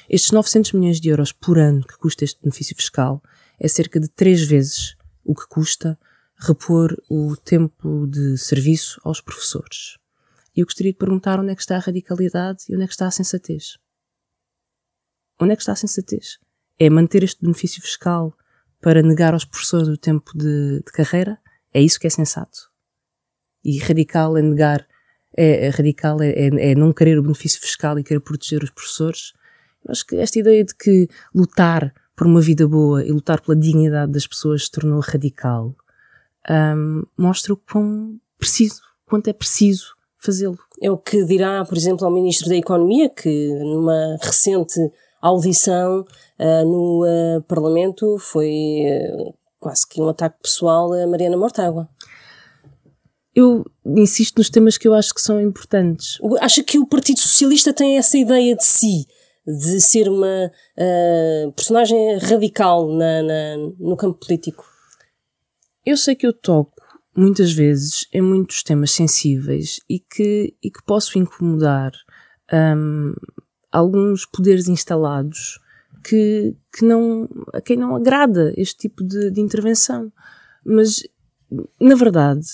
Estes 0.09 0.33
900 0.33 0.73
milhões 0.73 1.00
de 1.00 1.09
euros 1.09 1.31
por 1.31 1.57
ano 1.59 1.87
que 1.87 1.97
custa 1.97 2.25
este 2.25 2.40
benefício 2.43 2.75
fiscal 2.75 3.23
é 3.61 3.69
cerca 3.69 4.00
de 4.00 4.09
três 4.09 4.43
vezes 4.43 4.97
o 5.25 5.35
que 5.35 5.47
custa 5.49 5.99
repor 6.37 6.97
o 7.09 7.37
tempo 7.37 8.07
de 8.07 8.37
serviço 8.37 9.00
aos 9.05 9.21
professores. 9.21 9.99
E 10.57 10.61
eu 10.61 10.67
gostaria 10.67 10.93
de 10.93 10.99
perguntar 10.99 11.38
onde 11.38 11.52
é 11.52 11.55
que 11.55 11.61
está 11.61 11.76
a 11.76 11.81
radicalidade 11.81 12.64
e 12.69 12.75
onde 12.75 12.85
é 12.85 12.87
que 12.87 12.93
está 12.93 13.07
a 13.07 13.11
sensatez. 13.11 13.78
Onde 15.40 15.52
é 15.52 15.57
que 15.57 15.62
está 15.62 15.73
a 15.73 15.76
sensatez? 15.76 16.38
É 16.78 16.90
manter 16.90 17.23
este 17.23 17.40
benefício 17.43 17.83
fiscal 17.83 18.37
para 18.81 19.03
negar 19.03 19.35
aos 19.35 19.45
professores 19.45 19.89
o 19.89 19.97
tempo 19.97 20.37
de, 20.37 20.83
de 20.85 20.93
carreira? 20.93 21.39
É 21.73 21.81
isso 21.81 21.99
que 21.99 22.07
é 22.07 22.11
sensato? 22.11 22.71
E 23.65 23.79
radical 23.79 24.37
é 24.37 24.43
negar, 24.43 24.87
é, 25.37 25.67
é 25.67 25.69
radical 25.69 26.23
é, 26.23 26.31
é, 26.31 26.71
é, 26.71 26.75
não 26.75 26.93
querer 26.93 27.19
o 27.19 27.23
benefício 27.23 27.61
fiscal 27.61 27.99
e 27.99 28.05
querer 28.05 28.21
proteger 28.21 28.63
os 28.63 28.71
professores? 28.71 29.33
Eu 29.85 29.93
acho 29.93 30.07
que 30.07 30.17
esta 30.17 30.39
ideia 30.39 30.65
de 30.65 30.75
que 30.75 31.09
lutar 31.35 31.93
por 32.17 32.27
uma 32.27 32.41
vida 32.41 32.67
boa 32.67 33.05
e 33.05 33.11
lutar 33.11 33.41
pela 33.41 33.57
dignidade 33.57 34.13
das 34.13 34.27
pessoas 34.27 34.65
se 34.65 34.71
tornou 34.71 35.01
radical 35.01 35.77
um, 36.51 37.03
mostra 37.17 37.53
o 37.53 37.57
quão 37.57 38.19
preciso, 38.39 38.81
quanto 39.07 39.29
é 39.29 39.33
preciso 39.33 39.95
fazê-lo. 40.19 40.59
É 40.81 40.91
o 40.91 40.97
que 40.97 41.25
dirá, 41.25 41.65
por 41.65 41.77
exemplo, 41.77 42.07
ao 42.07 42.13
Ministro 42.13 42.49
da 42.49 42.57
Economia, 42.57 43.09
que 43.09 43.49
numa 43.61 44.17
recente 44.21 44.81
audição 45.21 46.01
uh, 46.01 46.65
no 46.65 47.05
uh, 47.05 47.43
Parlamento 47.43 48.19
foi 48.19 48.83
uh, 48.87 49.35
quase 49.59 49.87
que 49.89 50.01
um 50.01 50.09
ataque 50.09 50.39
pessoal 50.43 50.93
a 50.93 51.07
Mariana 51.07 51.37
Mortágua. 51.37 51.89
Eu 53.35 53.65
insisto 53.85 54.39
nos 54.39 54.51
temas 54.51 54.77
que 54.77 54.89
eu 54.89 54.95
acho 54.95 55.15
que 55.15 55.21
são 55.21 55.41
importantes. 55.41 56.19
Acha 56.41 56.63
que 56.63 56.79
o 56.79 56.87
Partido 56.87 57.21
Socialista 57.21 57.73
tem 57.73 57.97
essa 57.97 58.19
ideia 58.19 58.57
de 58.57 58.65
si, 58.65 59.07
de 59.47 59.81
ser 59.81 60.09
uma 60.09 60.51
personagem 61.55 62.19
radical 62.19 62.89
na, 62.89 63.23
na, 63.23 63.57
no 63.79 63.97
campo 63.97 64.19
político? 64.19 64.65
Eu 65.87 65.97
sei 65.97 66.17
que 66.17 66.27
eu 66.27 66.33
toco 66.33 66.79
muitas 67.17 67.53
vezes 67.53 68.07
em 68.13 68.21
muitos 68.21 68.63
temas 68.63 68.91
sensíveis 68.91 69.81
e 69.89 69.99
que, 70.01 70.55
e 70.63 70.71
que 70.71 70.85
posso 70.85 71.19
incomodar 71.19 71.93
um, 72.53 73.13
alguns 73.71 74.25
poderes 74.25 74.69
instalados 74.69 75.61
que, 76.05 76.57
que 76.73 76.85
não, 76.85 77.29
a 77.53 77.61
quem 77.61 77.77
não 77.77 77.95
agrada 77.95 78.53
este 78.57 78.89
tipo 78.89 79.05
de, 79.05 79.31
de 79.31 79.41
intervenção. 79.41 80.13
Mas, 80.65 81.03
na 81.81 81.95
verdade, 81.95 82.47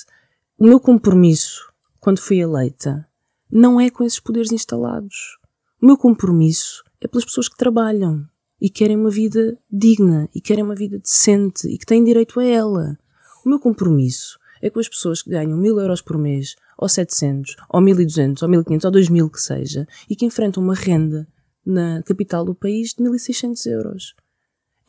o 0.59 0.67
meu 0.67 0.81
compromisso, 0.81 1.73
quando 2.01 2.21
fui 2.21 2.39
eleita, 2.39 3.07
não 3.51 3.81
é 3.81 3.91
com 3.91 4.05
esses 4.05 4.21
poderes 4.21 4.53
instalados. 4.53 5.39
O 5.81 5.87
meu 5.87 5.97
compromisso 5.97 6.83
é 7.01 7.07
pelas 7.07 7.25
pessoas 7.25 7.49
que 7.49 7.57
trabalham 7.57 8.27
e 8.61 8.71
querem 8.71 8.97
uma 8.97 9.11
vida 9.11 9.59
digna 9.71 10.29
e 10.35 10.41
querem 10.41 10.65
uma 10.65 10.75
vida 10.75 10.99
decente 10.99 11.69
e 11.69 11.77
que 11.77 11.87
têm 11.87 12.03
direito 12.03 12.41
a 12.41 12.45
ela. 12.45 12.99
O 13.45 13.49
meu 13.49 13.61
compromisso 13.61 14.39
é 14.65 14.71
com 14.71 14.81
as 14.81 14.89
pessoas 14.89 15.23
que 15.23 15.29
ganham 15.29 15.59
mil 15.59 15.79
euros 15.79 16.01
por 16.01 16.17
mês, 16.17 16.57
ou 16.79 16.89
700, 16.89 17.55
ou 17.69 17.83
1200, 17.83 18.43
ou 18.43 18.49
1500, 18.49 18.85
ou 18.87 18.91
2000 18.91 19.31
que 19.31 19.41
seja, 19.41 19.87
e 20.09 20.17
que 20.17 20.25
enfrentam 20.25 20.63
uma 20.63 20.75
renda 20.75 21.29
na 21.67 22.03
capital 22.03 22.47
do 22.47 22.55
país 22.55 22.95
de 22.95 23.03
1600 23.03 23.67
euros. 23.67 24.15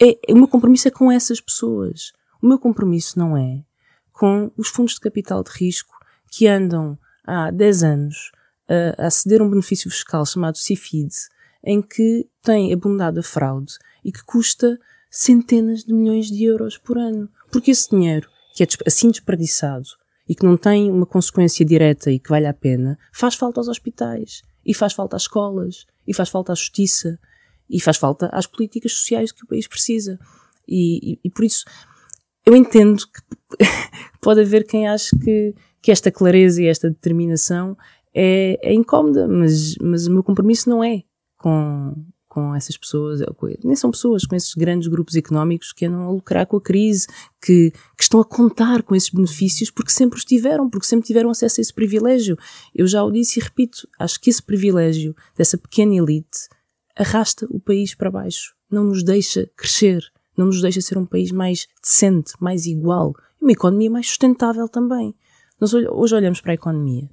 É, 0.01 0.17
o 0.31 0.35
meu 0.37 0.47
compromisso 0.47 0.87
é 0.87 0.91
com 0.91 1.11
essas 1.11 1.41
pessoas. 1.41 2.13
O 2.41 2.47
meu 2.47 2.57
compromisso 2.57 3.19
não 3.19 3.35
é 3.35 3.65
com 4.13 4.49
os 4.55 4.69
fundos 4.69 4.93
de 4.93 5.01
capital 5.01 5.43
de 5.43 5.51
risco 5.51 5.93
que 6.31 6.47
andam 6.47 6.97
há 7.25 7.51
10 7.51 7.83
anos 7.83 8.31
a, 8.69 9.07
a 9.07 9.09
ceder 9.09 9.41
um 9.41 9.49
benefício 9.49 9.91
fiscal 9.91 10.25
chamado 10.25 10.57
CIFID, 10.57 11.13
em 11.61 11.81
que 11.81 12.29
tem 12.41 12.71
abundado 12.71 13.19
a 13.19 13.23
fraude 13.23 13.73
e 14.05 14.11
que 14.11 14.23
custa 14.23 14.79
centenas 15.11 15.83
de 15.83 15.93
milhões 15.93 16.27
de 16.27 16.45
euros 16.45 16.77
por 16.77 16.97
ano. 16.97 17.29
Porque 17.51 17.71
esse 17.71 17.89
dinheiro 17.89 18.29
que 18.55 18.63
é 18.63 18.67
assim 18.87 19.11
desperdiçado 19.11 19.85
e 20.27 20.33
que 20.33 20.45
não 20.45 20.57
tem 20.57 20.89
uma 20.89 21.05
consequência 21.05 21.65
direta 21.65 22.09
e 22.09 22.17
que 22.17 22.29
vale 22.29 22.47
a 22.47 22.53
pena, 22.53 22.97
faz 23.13 23.35
falta 23.35 23.59
aos 23.59 23.67
hospitais, 23.67 24.41
e 24.65 24.73
faz 24.73 24.93
falta 24.93 25.15
às 25.15 25.23
escolas, 25.23 25.85
e 26.07 26.13
faz 26.15 26.29
falta 26.29 26.51
à 26.51 26.55
justiça, 26.55 27.19
e 27.69 27.79
faz 27.79 27.97
falta 27.97 28.27
às 28.31 28.47
políticas 28.47 28.93
sociais 28.93 29.31
que 29.31 29.43
o 29.43 29.47
país 29.47 29.67
precisa. 29.67 30.17
E, 30.67 31.13
e, 31.13 31.19
e 31.25 31.29
por 31.29 31.43
isso, 31.43 31.65
eu 32.43 32.55
entendo 32.55 33.03
que 33.05 33.21
pode 34.19 34.41
haver 34.41 34.65
quem 34.65 34.87
ache 34.87 35.15
que, 35.19 35.53
que 35.81 35.91
esta 35.91 36.09
clareza 36.09 36.63
e 36.63 36.67
esta 36.67 36.89
determinação 36.89 37.77
é, 38.13 38.57
é 38.63 38.73
incómoda, 38.73 39.27
mas, 39.27 39.75
mas 39.79 40.07
o 40.07 40.11
meu 40.11 40.23
compromisso 40.23 40.69
não 40.69 40.83
é 40.83 41.03
com, 41.37 41.93
com 42.35 42.53
essas 42.53 42.75
pessoas, 42.75 43.21
nem 43.63 43.77
são 43.77 43.89
pessoas, 43.89 44.25
com 44.25 44.35
esses 44.35 44.53
grandes 44.55 44.89
grupos 44.89 45.15
económicos 45.15 45.71
que 45.71 45.85
andam 45.85 46.01
a 46.01 46.11
lucrar 46.11 46.45
com 46.45 46.57
a 46.57 46.61
crise, 46.61 47.07
que, 47.41 47.71
que 47.71 48.03
estão 48.03 48.19
a 48.19 48.25
contar 48.25 48.83
com 48.83 48.93
esses 48.93 49.09
benefícios 49.09 49.71
porque 49.71 49.89
sempre 49.89 50.17
os 50.17 50.25
tiveram, 50.25 50.69
porque 50.69 50.85
sempre 50.85 51.07
tiveram 51.07 51.29
acesso 51.29 51.61
a 51.61 51.63
esse 51.63 51.73
privilégio. 51.73 52.37
Eu 52.75 52.87
já 52.87 53.01
o 53.05 53.09
disse 53.09 53.39
e 53.39 53.43
repito, 53.43 53.87
acho 53.97 54.19
que 54.19 54.29
esse 54.29 54.43
privilégio 54.43 55.15
dessa 55.37 55.57
pequena 55.57 55.95
elite 55.95 56.49
arrasta 56.93 57.47
o 57.49 57.57
país 57.57 57.95
para 57.95 58.11
baixo, 58.11 58.53
não 58.69 58.83
nos 58.83 59.01
deixa 59.01 59.49
crescer, 59.55 60.03
não 60.37 60.47
nos 60.47 60.61
deixa 60.61 60.81
ser 60.81 60.97
um 60.97 61.05
país 61.05 61.31
mais 61.31 61.67
decente, 61.81 62.33
mais 62.37 62.65
igual, 62.65 63.13
uma 63.41 63.53
economia 63.53 63.89
mais 63.89 64.09
sustentável 64.09 64.67
também. 64.67 65.15
Nós 65.57 65.73
hoje 65.73 66.13
olhamos 66.13 66.41
para 66.41 66.51
a 66.51 66.55
economia 66.55 67.09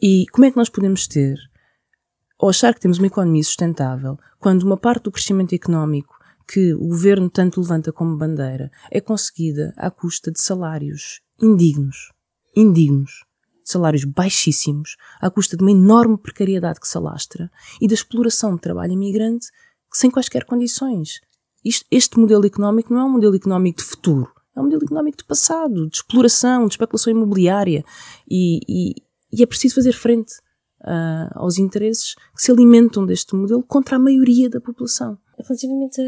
e 0.00 0.26
como 0.30 0.44
é 0.44 0.50
que 0.52 0.56
nós 0.56 0.68
podemos 0.68 1.08
ter 1.08 1.36
ou 2.42 2.48
achar 2.48 2.74
que 2.74 2.80
temos 2.80 2.98
uma 2.98 3.06
economia 3.06 3.44
sustentável 3.44 4.18
quando 4.40 4.64
uma 4.64 4.76
parte 4.76 5.04
do 5.04 5.12
crescimento 5.12 5.54
económico 5.54 6.18
que 6.44 6.74
o 6.74 6.88
governo 6.88 7.30
tanto 7.30 7.60
levanta 7.60 7.92
como 7.92 8.18
bandeira 8.18 8.68
é 8.90 9.00
conseguida 9.00 9.72
à 9.76 9.92
custa 9.92 10.32
de 10.32 10.40
salários 10.40 11.20
indignos, 11.40 12.10
indignos, 12.56 13.24
salários 13.62 14.02
baixíssimos, 14.04 14.96
à 15.20 15.30
custa 15.30 15.56
de 15.56 15.62
uma 15.62 15.70
enorme 15.70 16.18
precariedade 16.18 16.80
que 16.80 16.88
se 16.88 16.98
alastra 16.98 17.48
e 17.80 17.86
da 17.86 17.94
exploração 17.94 18.56
de 18.56 18.60
trabalho 18.60 18.94
imigrante 18.94 19.46
sem 19.92 20.10
quaisquer 20.10 20.44
condições. 20.44 21.20
Este 21.92 22.18
modelo 22.18 22.44
económico 22.44 22.92
não 22.92 23.02
é 23.02 23.04
um 23.04 23.12
modelo 23.12 23.36
económico 23.36 23.78
de 23.78 23.84
futuro, 23.84 24.28
é 24.56 24.58
um 24.58 24.64
modelo 24.64 24.82
económico 24.82 25.18
de 25.18 25.24
passado, 25.24 25.88
de 25.88 25.98
exploração, 25.98 26.66
de 26.66 26.72
especulação 26.72 27.12
imobiliária 27.12 27.84
e, 28.28 28.58
e, 28.68 28.94
e 29.32 29.44
é 29.44 29.46
preciso 29.46 29.76
fazer 29.76 29.92
frente 29.92 30.34
uh, 30.82 31.30
aos 31.34 31.58
interesses 31.58 32.14
que 32.34 32.42
se 32.42 32.50
alimentam 32.50 33.06
deste 33.06 33.34
modelo 33.34 33.62
contra 33.62 33.96
a 33.96 33.98
maioria 33.98 34.48
da 34.48 34.60
população. 34.60 35.18
Relativamente 35.38 36.00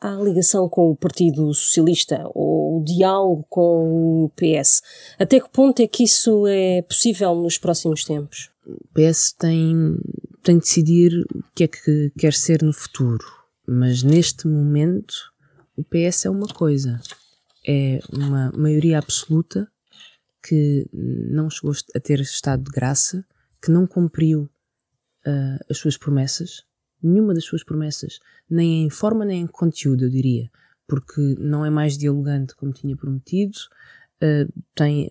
à 0.00 0.14
ligação 0.14 0.68
com 0.68 0.90
o 0.90 0.96
Partido 0.96 1.52
Socialista 1.52 2.22
ou 2.34 2.80
o 2.80 2.84
diálogo 2.84 3.44
com 3.48 4.24
o 4.24 4.30
PS, 4.30 4.82
até 5.18 5.40
que 5.40 5.50
ponto 5.50 5.80
é 5.80 5.86
que 5.86 6.04
isso 6.04 6.46
é 6.46 6.82
possível 6.82 7.34
nos 7.34 7.58
próximos 7.58 8.04
tempos? 8.04 8.50
O 8.66 8.86
PS 8.94 9.32
tem, 9.32 9.96
tem 10.42 10.56
de 10.56 10.60
decidir 10.60 11.26
o 11.34 11.42
que 11.54 11.64
é 11.64 11.68
que 11.68 12.12
quer 12.18 12.34
ser 12.34 12.62
no 12.62 12.72
futuro, 12.72 13.24
mas 13.66 14.02
neste 14.02 14.46
momento 14.46 15.14
o 15.76 15.82
PS 15.82 16.26
é 16.26 16.30
uma 16.30 16.48
coisa, 16.48 17.00
é 17.66 17.98
uma 18.12 18.52
maioria 18.52 18.98
absoluta 18.98 19.68
que 20.46 20.86
não 20.92 21.50
chegou 21.50 21.72
a 21.94 22.00
ter 22.00 22.20
estado 22.20 22.64
de 22.64 22.70
graça, 22.70 23.24
que 23.62 23.70
não 23.70 23.86
cumpriu 23.86 24.42
uh, 25.26 25.64
as 25.70 25.78
suas 25.78 25.96
promessas, 25.96 26.64
nenhuma 27.02 27.34
das 27.34 27.44
suas 27.44 27.64
promessas, 27.64 28.18
nem 28.48 28.84
em 28.84 28.90
forma 28.90 29.24
nem 29.24 29.42
em 29.42 29.46
conteúdo, 29.46 30.04
eu 30.04 30.10
diria, 30.10 30.50
porque 30.86 31.36
não 31.38 31.64
é 31.64 31.70
mais 31.70 31.96
dialogante 31.96 32.54
como 32.54 32.72
tinha 32.72 32.96
prometido, 32.96 33.58
uh, 34.22 34.52
tem 34.74 35.10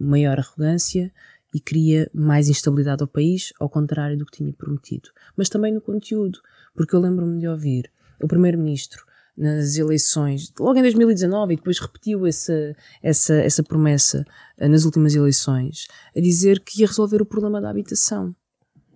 maior 0.00 0.38
arrogância 0.38 1.12
e 1.54 1.60
cria 1.60 2.10
mais 2.14 2.48
instabilidade 2.48 3.02
ao 3.02 3.08
país, 3.08 3.52
ao 3.60 3.68
contrário 3.68 4.16
do 4.16 4.24
que 4.24 4.38
tinha 4.38 4.52
prometido. 4.52 5.10
Mas 5.36 5.48
também 5.48 5.72
no 5.72 5.80
conteúdo, 5.80 6.40
porque 6.74 6.96
eu 6.96 7.00
lembro-me 7.00 7.38
de 7.38 7.46
ouvir 7.46 7.90
o 8.20 8.26
Primeiro-Ministro 8.26 9.04
nas 9.36 9.76
eleições, 9.76 10.52
logo 10.58 10.78
em 10.78 10.82
2019, 10.82 11.54
e 11.54 11.56
depois 11.56 11.78
repetiu 11.78 12.26
essa, 12.26 12.76
essa, 13.02 13.34
essa 13.34 13.62
promessa 13.62 14.24
eh, 14.58 14.68
nas 14.68 14.84
últimas 14.84 15.14
eleições, 15.14 15.86
a 16.14 16.20
dizer 16.20 16.60
que 16.60 16.80
ia 16.80 16.86
resolver 16.86 17.22
o 17.22 17.26
problema 17.26 17.60
da 17.60 17.70
habitação 17.70 18.34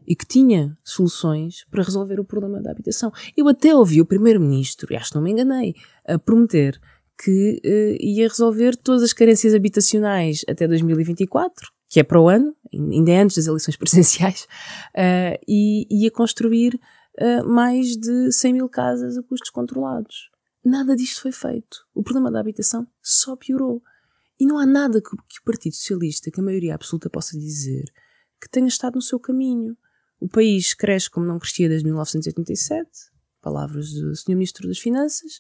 e 0.07 0.15
que 0.15 0.27
tinha 0.27 0.77
soluções 0.85 1.65
para 1.71 1.83
resolver 1.83 2.21
o 2.21 2.25
problema 2.25 2.61
da 2.61 2.71
habitação. 2.71 3.11
Eu 3.37 3.49
até 3.49 3.75
ouvi 3.75 4.01
o 4.01 4.07
Primeiro-Ministro, 4.07 4.93
e 4.93 4.97
acho 4.97 5.11
que 5.11 5.17
não 5.17 5.23
me 5.23 5.33
enganei, 5.33 5.75
a 6.07 6.19
prometer 6.19 6.81
que 7.23 7.61
uh, 7.65 8.05
ia 8.05 8.29
resolver 8.29 8.77
todas 8.77 9.03
as 9.03 9.13
carências 9.13 9.55
habitacionais 9.55 10.45
até 10.49 10.69
2024, 10.69 11.73
que 11.89 11.99
é 11.99 12.03
para 12.03 12.21
o 12.21 12.29
ano, 12.29 12.55
ainda 12.73 13.11
é 13.11 13.21
antes 13.21 13.37
das 13.37 13.47
eleições 13.47 13.77
presidenciais, 13.77 14.47
uh, 14.95 15.39
e 15.49 15.87
ia 15.91 16.11
construir 16.11 16.79
uh, 17.21 17.49
mais 17.49 17.97
de 17.97 18.33
100 18.33 18.53
mil 18.53 18.69
casas 18.69 19.17
a 19.17 19.23
custos 19.23 19.51
controlados. 19.51 20.31
Nada 20.65 20.97
disto 20.97 21.23
foi 21.23 21.33
feito. 21.33 21.87
O 21.95 22.03
problema 22.03 22.31
da 22.31 22.41
habitação 22.41 22.87
só 23.03 23.37
piorou. 23.37 23.83
E 24.39 24.47
não 24.47 24.59
há 24.59 24.67
nada 24.67 25.01
que, 25.01 25.11
que 25.11 25.41
o 25.41 25.45
Partido 25.45 25.75
Socialista, 25.75 26.31
que 26.31 26.41
a 26.41 26.45
maioria 26.45 26.75
absoluta 26.75 27.09
possa 27.09 27.39
dizer, 27.39 27.85
que 28.41 28.49
tenha 28.49 28.69
estado 28.69 28.97
no 28.97 29.03
seu 29.03 29.19
caminho. 29.19 29.77
O 30.21 30.29
país 30.29 30.75
cresce 30.75 31.11
como 31.11 31.27
não 31.27 31.39
crescia 31.39 31.69
desde 31.69 31.87
1987, 31.87 32.91
palavras 33.41 33.93
do 33.93 34.15
Sr. 34.15 34.31
Ministro 34.31 34.69
das 34.69 34.79
Finanças, 34.79 35.39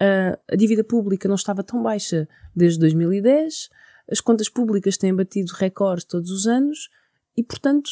Uh, 0.00 0.32
a 0.50 0.56
dívida 0.56 0.82
pública 0.82 1.28
não 1.28 1.34
estava 1.34 1.62
tão 1.62 1.82
baixa 1.82 2.26
desde 2.56 2.78
2010, 2.80 3.68
as 4.10 4.18
contas 4.18 4.48
públicas 4.48 4.96
têm 4.96 5.14
batido 5.14 5.52
recordes 5.52 6.06
todos 6.06 6.30
os 6.30 6.46
anos 6.46 6.88
e, 7.36 7.44
portanto. 7.44 7.90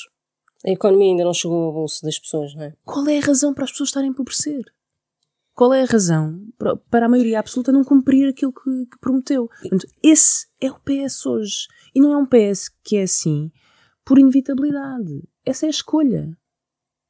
A 0.66 0.70
economia 0.70 1.10
ainda 1.10 1.24
não 1.24 1.34
chegou 1.34 1.64
ao 1.64 1.72
bolso 1.72 2.02
das 2.02 2.18
pessoas, 2.18 2.54
não 2.54 2.64
é? 2.64 2.74
Qual 2.84 3.06
é 3.08 3.18
a 3.18 3.24
razão 3.24 3.54
para 3.54 3.64
as 3.64 3.70
pessoas 3.70 3.90
estarem 3.90 4.08
a 4.08 4.12
empobrecer? 4.12 4.64
Qual 5.54 5.74
é 5.74 5.82
a 5.82 5.86
razão 5.86 6.40
para 6.88 7.06
a 7.06 7.08
maioria 7.08 7.40
absoluta 7.40 7.72
não 7.72 7.82
cumprir 7.82 8.28
aquilo 8.28 8.52
que, 8.52 8.86
que 8.86 8.98
prometeu? 9.00 9.48
Portanto, 9.60 9.88
esse 10.02 10.46
é 10.60 10.70
o 10.70 10.78
PS 10.78 11.26
hoje. 11.26 11.66
E 11.94 12.00
não 12.00 12.12
é 12.12 12.16
um 12.16 12.26
PS 12.26 12.68
que 12.84 12.96
é 12.96 13.02
assim 13.02 13.50
por 14.04 14.18
inevitabilidade. 14.18 15.22
Essa 15.44 15.66
é 15.66 15.68
a 15.68 15.70
escolha. 15.70 16.30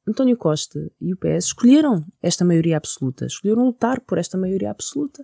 António 0.07 0.35
Costa 0.35 0.91
e 0.99 1.13
o 1.13 1.17
PS 1.17 1.45
escolheram 1.45 2.03
esta 2.21 2.43
maioria 2.43 2.77
absoluta, 2.77 3.27
escolheram 3.27 3.65
lutar 3.65 4.01
por 4.01 4.17
esta 4.17 4.37
maioria 4.37 4.71
absoluta 4.71 5.23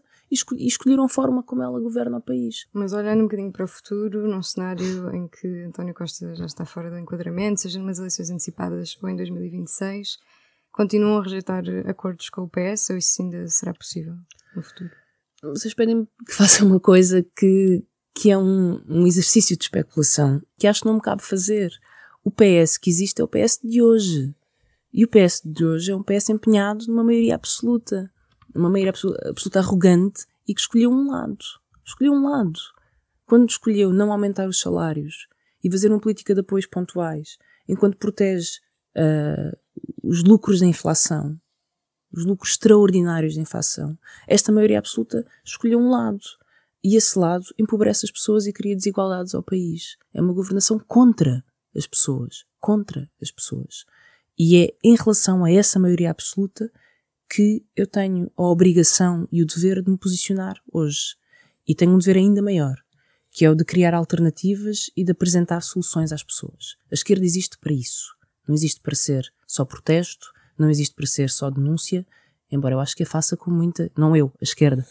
e, 0.57 0.67
escolheram 0.67 1.05
a 1.05 1.09
forma 1.09 1.43
como 1.43 1.61
ela 1.61 1.79
governa 1.79 2.17
o 2.17 2.21
país. 2.21 2.67
Mas 2.73 2.93
olhando 2.93 3.21
um 3.21 3.23
bocadinho 3.23 3.51
para 3.51 3.65
o 3.65 3.67
futuro, 3.67 4.27
num 4.27 4.43
cenário 4.43 5.13
em 5.15 5.27
que 5.27 5.47
António 5.63 5.93
Costa 5.93 6.35
já 6.35 6.45
está 6.45 6.65
fora 6.65 6.89
do 6.89 6.97
enquadramento, 6.97 7.61
seja 7.61 7.79
nas 7.79 7.99
eleições 7.99 8.29
antecipadas 8.29 8.97
ou 9.01 9.09
em 9.09 9.15
2026, 9.15 10.17
continuam 10.71 11.19
a 11.19 11.23
rejeitar 11.23 11.63
acordos 11.87 12.29
com 12.29 12.41
o 12.41 12.49
PS 12.49 12.89
ou 12.89 12.97
isso 12.97 13.21
ainda 13.21 13.47
será 13.47 13.73
possível 13.73 14.15
no 14.55 14.61
futuro? 14.61 14.91
Vocês 15.41 15.73
pedem 15.73 16.07
que 16.25 16.33
faça 16.33 16.65
uma 16.65 16.79
coisa 16.79 17.25
que, 17.37 17.83
que 18.13 18.31
é 18.31 18.37
um, 18.37 18.81
um 18.87 19.05
exercício 19.05 19.55
de 19.55 19.63
especulação 19.63 20.41
que 20.57 20.67
acho 20.67 20.81
que 20.81 20.87
não 20.87 20.95
me 20.95 21.01
cabe 21.01 21.21
fazer. 21.21 21.71
O 22.23 22.31
PS 22.31 22.77
que 22.77 22.89
existe 22.89 23.21
é 23.21 23.23
o 23.23 23.27
PS 23.27 23.59
de 23.63 23.81
hoje. 23.81 24.35
E 24.91 25.03
o 25.03 25.07
PS 25.07 25.41
de 25.43 25.63
hoje 25.63 25.91
é 25.91 25.95
um 25.95 26.01
PS 26.01 26.29
empenhado 26.29 26.87
numa 26.87 27.03
maioria 27.03 27.35
absoluta. 27.35 28.09
Uma 28.55 28.69
maioria 28.69 28.91
absoluta, 28.91 29.29
absoluta 29.29 29.59
arrogante 29.59 30.25
e 30.47 30.53
que 30.53 30.61
escolheu 30.61 30.89
um 30.89 31.11
lado. 31.11 31.43
Escolheu 31.85 32.13
um 32.13 32.29
lado. 32.29 32.59
Quando 33.25 33.49
escolheu 33.49 33.91
não 33.91 34.11
aumentar 34.11 34.47
os 34.47 34.59
salários 34.59 35.27
e 35.63 35.69
fazer 35.69 35.89
uma 35.89 35.99
política 35.99 36.33
de 36.33 36.41
apoios 36.41 36.65
pontuais, 36.65 37.37
enquanto 37.67 37.97
protege 37.97 38.59
uh, 38.95 39.57
os 40.03 40.23
lucros 40.23 40.59
da 40.59 40.65
inflação, 40.65 41.39
os 42.11 42.25
lucros 42.25 42.51
extraordinários 42.51 43.35
da 43.35 43.41
inflação, 43.41 43.97
esta 44.27 44.51
maioria 44.51 44.79
absoluta 44.79 45.25
escolheu 45.43 45.79
um 45.79 45.89
lado. 45.89 46.21
E 46.83 46.95
esse 46.95 47.17
lado 47.17 47.45
empobrece 47.57 48.05
as 48.05 48.11
pessoas 48.11 48.45
e 48.45 48.53
cria 48.53 48.75
desigualdades 48.75 49.33
ao 49.33 49.41
país. 49.41 49.97
É 50.13 50.21
uma 50.21 50.33
governação 50.33 50.79
contra 50.79 51.43
as 51.75 51.87
pessoas. 51.87 52.45
Contra 52.59 53.09
as 53.19 53.31
pessoas. 53.31 53.85
E 54.37 54.57
é 54.57 54.75
em 54.83 54.95
relação 54.95 55.43
a 55.43 55.51
essa 55.51 55.79
maioria 55.79 56.11
absoluta 56.11 56.71
que 57.29 57.65
eu 57.75 57.87
tenho 57.87 58.31
a 58.37 58.43
obrigação 58.43 59.27
e 59.31 59.41
o 59.41 59.45
dever 59.45 59.81
de 59.81 59.91
me 59.91 59.97
posicionar 59.97 60.55
hoje. 60.71 61.15
E 61.67 61.73
tenho 61.73 61.93
um 61.93 61.97
dever 61.97 62.17
ainda 62.17 62.41
maior, 62.41 62.75
que 63.31 63.43
é 63.43 63.49
o 63.49 63.55
de 63.55 63.65
criar 63.65 63.93
alternativas 63.93 64.89
e 64.95 65.03
de 65.03 65.11
apresentar 65.11 65.61
soluções 65.61 66.11
às 66.11 66.23
pessoas. 66.23 66.77
A 66.91 66.93
esquerda 66.93 67.25
existe 67.25 67.57
para 67.57 67.73
isso. 67.73 68.15
Não 68.47 68.53
existe 68.53 68.79
para 68.79 68.95
ser 68.95 69.31
só 69.47 69.65
protesto, 69.65 70.31
não 70.57 70.69
existe 70.69 70.93
para 70.95 71.05
ser 71.05 71.29
só 71.29 71.49
denúncia, 71.49 72.05
embora 72.51 72.75
eu 72.75 72.79
acho 72.79 72.95
que 72.95 73.03
a 73.03 73.07
faça 73.07 73.35
com 73.35 73.51
muita, 73.51 73.91
não 73.97 74.15
eu, 74.15 74.31
a 74.39 74.43
esquerda, 74.43 74.85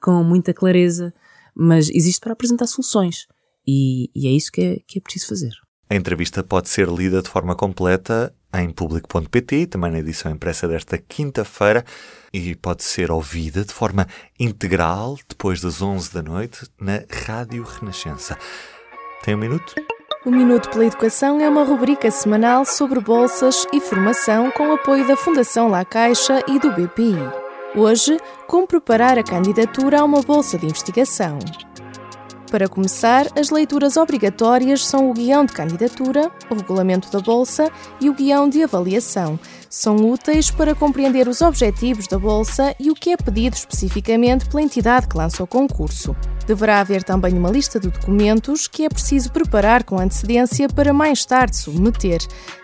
com 0.00 0.22
muita 0.24 0.52
clareza, 0.52 1.14
mas 1.54 1.88
existe 1.88 2.20
para 2.20 2.32
apresentar 2.32 2.66
soluções. 2.66 3.26
E, 3.66 4.10
e 4.14 4.26
é 4.28 4.30
isso 4.30 4.52
que 4.52 4.60
é, 4.60 4.80
que 4.86 4.98
é 4.98 5.00
preciso 5.00 5.28
fazer. 5.28 5.65
A 5.88 5.94
entrevista 5.94 6.42
pode 6.42 6.68
ser 6.68 6.88
lida 6.88 7.22
de 7.22 7.28
forma 7.28 7.54
completa 7.54 8.34
em 8.52 8.70
público.pt, 8.70 9.66
também 9.66 9.92
na 9.92 9.98
edição 9.98 10.32
impressa 10.32 10.66
desta 10.66 10.98
quinta-feira, 10.98 11.84
e 12.32 12.54
pode 12.54 12.82
ser 12.82 13.10
ouvida 13.10 13.64
de 13.64 13.72
forma 13.72 14.06
integral 14.38 15.16
depois 15.28 15.60
das 15.60 15.80
11 15.80 16.12
da 16.12 16.22
noite 16.22 16.66
na 16.80 17.02
Rádio 17.26 17.62
Renascença. 17.62 18.36
Tem 19.22 19.34
um 19.34 19.38
minuto? 19.38 19.74
O 20.24 20.30
Minuto 20.30 20.70
pela 20.70 20.86
Educação 20.86 21.40
é 21.40 21.48
uma 21.48 21.62
rubrica 21.62 22.10
semanal 22.10 22.64
sobre 22.64 22.98
bolsas 22.98 23.64
e 23.72 23.80
formação 23.80 24.50
com 24.50 24.72
apoio 24.72 25.06
da 25.06 25.16
Fundação 25.16 25.68
La 25.68 25.84
Caixa 25.84 26.42
e 26.48 26.58
do 26.58 26.72
BPI. 26.72 27.16
Hoje, 27.76 28.18
como 28.48 28.66
preparar 28.66 29.18
a 29.18 29.22
candidatura 29.22 30.00
a 30.00 30.04
uma 30.04 30.22
bolsa 30.22 30.58
de 30.58 30.66
investigação. 30.66 31.38
Para 32.50 32.68
começar, 32.68 33.26
as 33.36 33.50
leituras 33.50 33.96
obrigatórias 33.96 34.86
são 34.86 35.10
o 35.10 35.12
guião 35.12 35.44
de 35.44 35.52
candidatura, 35.52 36.30
o 36.48 36.54
regulamento 36.54 37.10
da 37.10 37.18
Bolsa 37.18 37.70
e 38.00 38.08
o 38.08 38.14
guião 38.14 38.48
de 38.48 38.62
avaliação. 38.62 39.38
São 39.68 39.96
úteis 39.96 40.50
para 40.50 40.74
compreender 40.74 41.26
os 41.26 41.42
objetivos 41.42 42.06
da 42.06 42.18
Bolsa 42.18 42.74
e 42.78 42.90
o 42.90 42.94
que 42.94 43.10
é 43.10 43.16
pedido 43.16 43.54
especificamente 43.54 44.46
pela 44.46 44.62
entidade 44.62 45.08
que 45.08 45.18
lança 45.18 45.42
o 45.42 45.46
concurso. 45.46 46.14
Deverá 46.46 46.78
haver 46.78 47.02
também 47.02 47.36
uma 47.36 47.50
lista 47.50 47.80
de 47.80 47.90
documentos 47.90 48.68
que 48.68 48.84
é 48.84 48.88
preciso 48.88 49.32
preparar 49.32 49.82
com 49.82 49.98
antecedência 49.98 50.68
para 50.68 50.92
mais 50.92 51.24
tarde 51.24 51.56
submeter. 51.56 52.20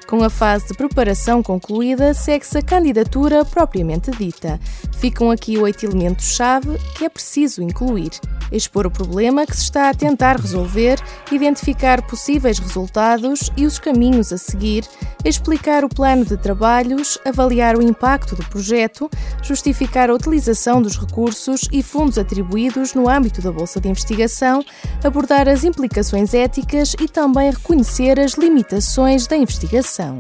Com 0.07 0.23
a 0.23 0.31
fase 0.31 0.69
de 0.69 0.75
preparação 0.75 1.43
concluída, 1.43 2.15
segue-se 2.15 2.59
a 2.59 2.63
candidatura 2.63 3.45
propriamente 3.45 4.11
dita. 4.13 4.61
Ficam 4.99 5.31
aqui 5.31 5.59
oito 5.59 5.85
elementos-chave 5.85 6.79
que 6.97 7.05
é 7.05 7.09
preciso 7.09 7.63
incluir: 7.63 8.11
expor 8.53 8.87
o 8.87 8.91
problema 8.91 9.47
que 9.47 9.57
se 9.57 9.65
está 9.65 9.89
a 9.89 9.95
tentar 9.95 10.37
resolver, 10.37 11.01
identificar 11.31 12.03
possíveis 12.03 12.59
resultados 12.59 13.51
e 13.57 13.65
os 13.65 13.79
caminhos 13.79 14.33
a 14.33 14.39
seguir, 14.39 14.85
explicar 15.25 15.85
o 15.85 15.89
plano 15.89 16.25
de 16.25 16.37
trabalhos, 16.37 17.19
avaliar 17.25 17.77
o 17.77 17.83
impacto 17.83 18.37
do 18.37 18.45
projeto, 18.45 19.11
justificar 19.43 20.11
a 20.11 20.15
utilização 20.15 20.83
dos 20.83 20.99
recursos 20.99 21.69
e 21.73 21.83
fundos 21.83 22.19
atribuídos 22.19 22.95
no 22.95 23.09
âmbito 23.09 23.41
da 23.41 23.51
Bolsa 23.51 23.81
de 23.81 23.89
Investigação, 23.89 24.65
abordar 25.03 25.49
as 25.49 25.65
implicações 25.65 26.35
éticas 26.35 26.95
e 27.01 27.09
também 27.09 27.51
reconhecer 27.51 28.21
as 28.21 28.35
limitações 28.35 29.27
da 29.27 29.37
investigação. 29.37 30.19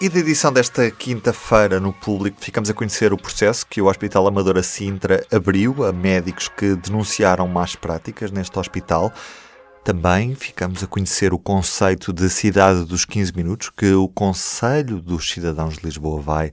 E 0.00 0.08
da 0.08 0.20
edição 0.20 0.52
desta 0.52 0.88
quinta-feira 0.92 1.80
no 1.80 1.92
público, 1.92 2.40
ficamos 2.40 2.70
a 2.70 2.74
conhecer 2.74 3.12
o 3.12 3.16
processo 3.16 3.66
que 3.66 3.82
o 3.82 3.86
Hospital 3.86 4.28
Amadora 4.28 4.62
Sintra 4.62 5.26
abriu 5.28 5.84
a 5.84 5.92
médicos 5.92 6.46
que 6.46 6.76
denunciaram 6.76 7.48
más 7.48 7.74
práticas 7.74 8.30
neste 8.30 8.56
hospital. 8.56 9.12
Também 9.82 10.36
ficamos 10.36 10.84
a 10.84 10.86
conhecer 10.86 11.34
o 11.34 11.38
conceito 11.38 12.12
de 12.12 12.30
cidade 12.30 12.84
dos 12.84 13.04
15 13.04 13.32
minutos 13.34 13.70
que 13.70 13.92
o 13.92 14.06
Conselho 14.06 15.00
dos 15.00 15.28
Cidadãos 15.32 15.78
de 15.78 15.86
Lisboa 15.86 16.22
vai 16.22 16.52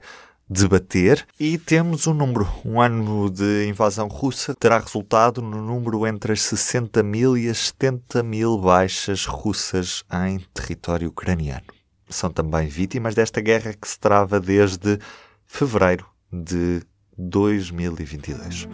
debater 0.50 1.24
e 1.40 1.60
temos 1.60 2.08
um 2.08 2.16
número. 2.16 2.50
Um 2.66 2.82
ano 2.82 3.30
de 3.30 3.68
invasão 3.68 4.08
russa 4.08 4.56
terá 4.56 4.80
resultado 4.80 5.40
no 5.40 5.62
número 5.62 6.08
entre 6.08 6.34
as 6.34 6.42
60 6.42 7.04
mil 7.04 7.38
e 7.38 7.48
as 7.48 7.68
70 7.68 8.24
mil 8.24 8.58
baixas 8.58 9.28
russas 9.28 10.04
em 10.12 10.40
território 10.52 11.10
ucraniano. 11.10 11.75
São 12.10 12.30
também 12.30 12.68
vítimas 12.68 13.16
desta 13.16 13.42
guerra 13.42 13.74
que 13.74 13.88
se 13.88 14.00
trava 14.00 14.40
desde 14.40 15.00
fevereiro 15.46 16.06
de 16.32 16.82
2022. 17.18 18.68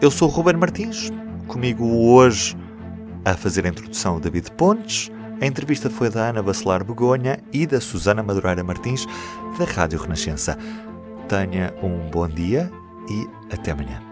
Eu 0.00 0.10
sou 0.10 0.28
o 0.28 0.30
Ruben 0.30 0.56
Martins, 0.56 1.10
comigo 1.46 1.84
hoje 1.84 2.56
a 3.24 3.34
fazer 3.34 3.64
a 3.66 3.68
introdução 3.68 4.16
o 4.16 4.20
David 4.20 4.50
Pontes. 4.52 5.10
A 5.40 5.46
entrevista 5.46 5.88
foi 5.88 6.10
da 6.10 6.28
Ana 6.28 6.42
Bacelar 6.42 6.84
Begonha 6.84 7.38
e 7.52 7.66
da 7.66 7.80
Susana 7.80 8.22
Madureira 8.22 8.62
Martins, 8.62 9.06
da 9.58 9.64
Rádio 9.64 10.00
Renascença. 10.00 10.56
Tenha 11.28 11.74
um 11.82 12.10
bom 12.10 12.28
dia 12.28 12.70
e 13.08 13.28
até 13.52 13.72
amanhã. 13.72 14.11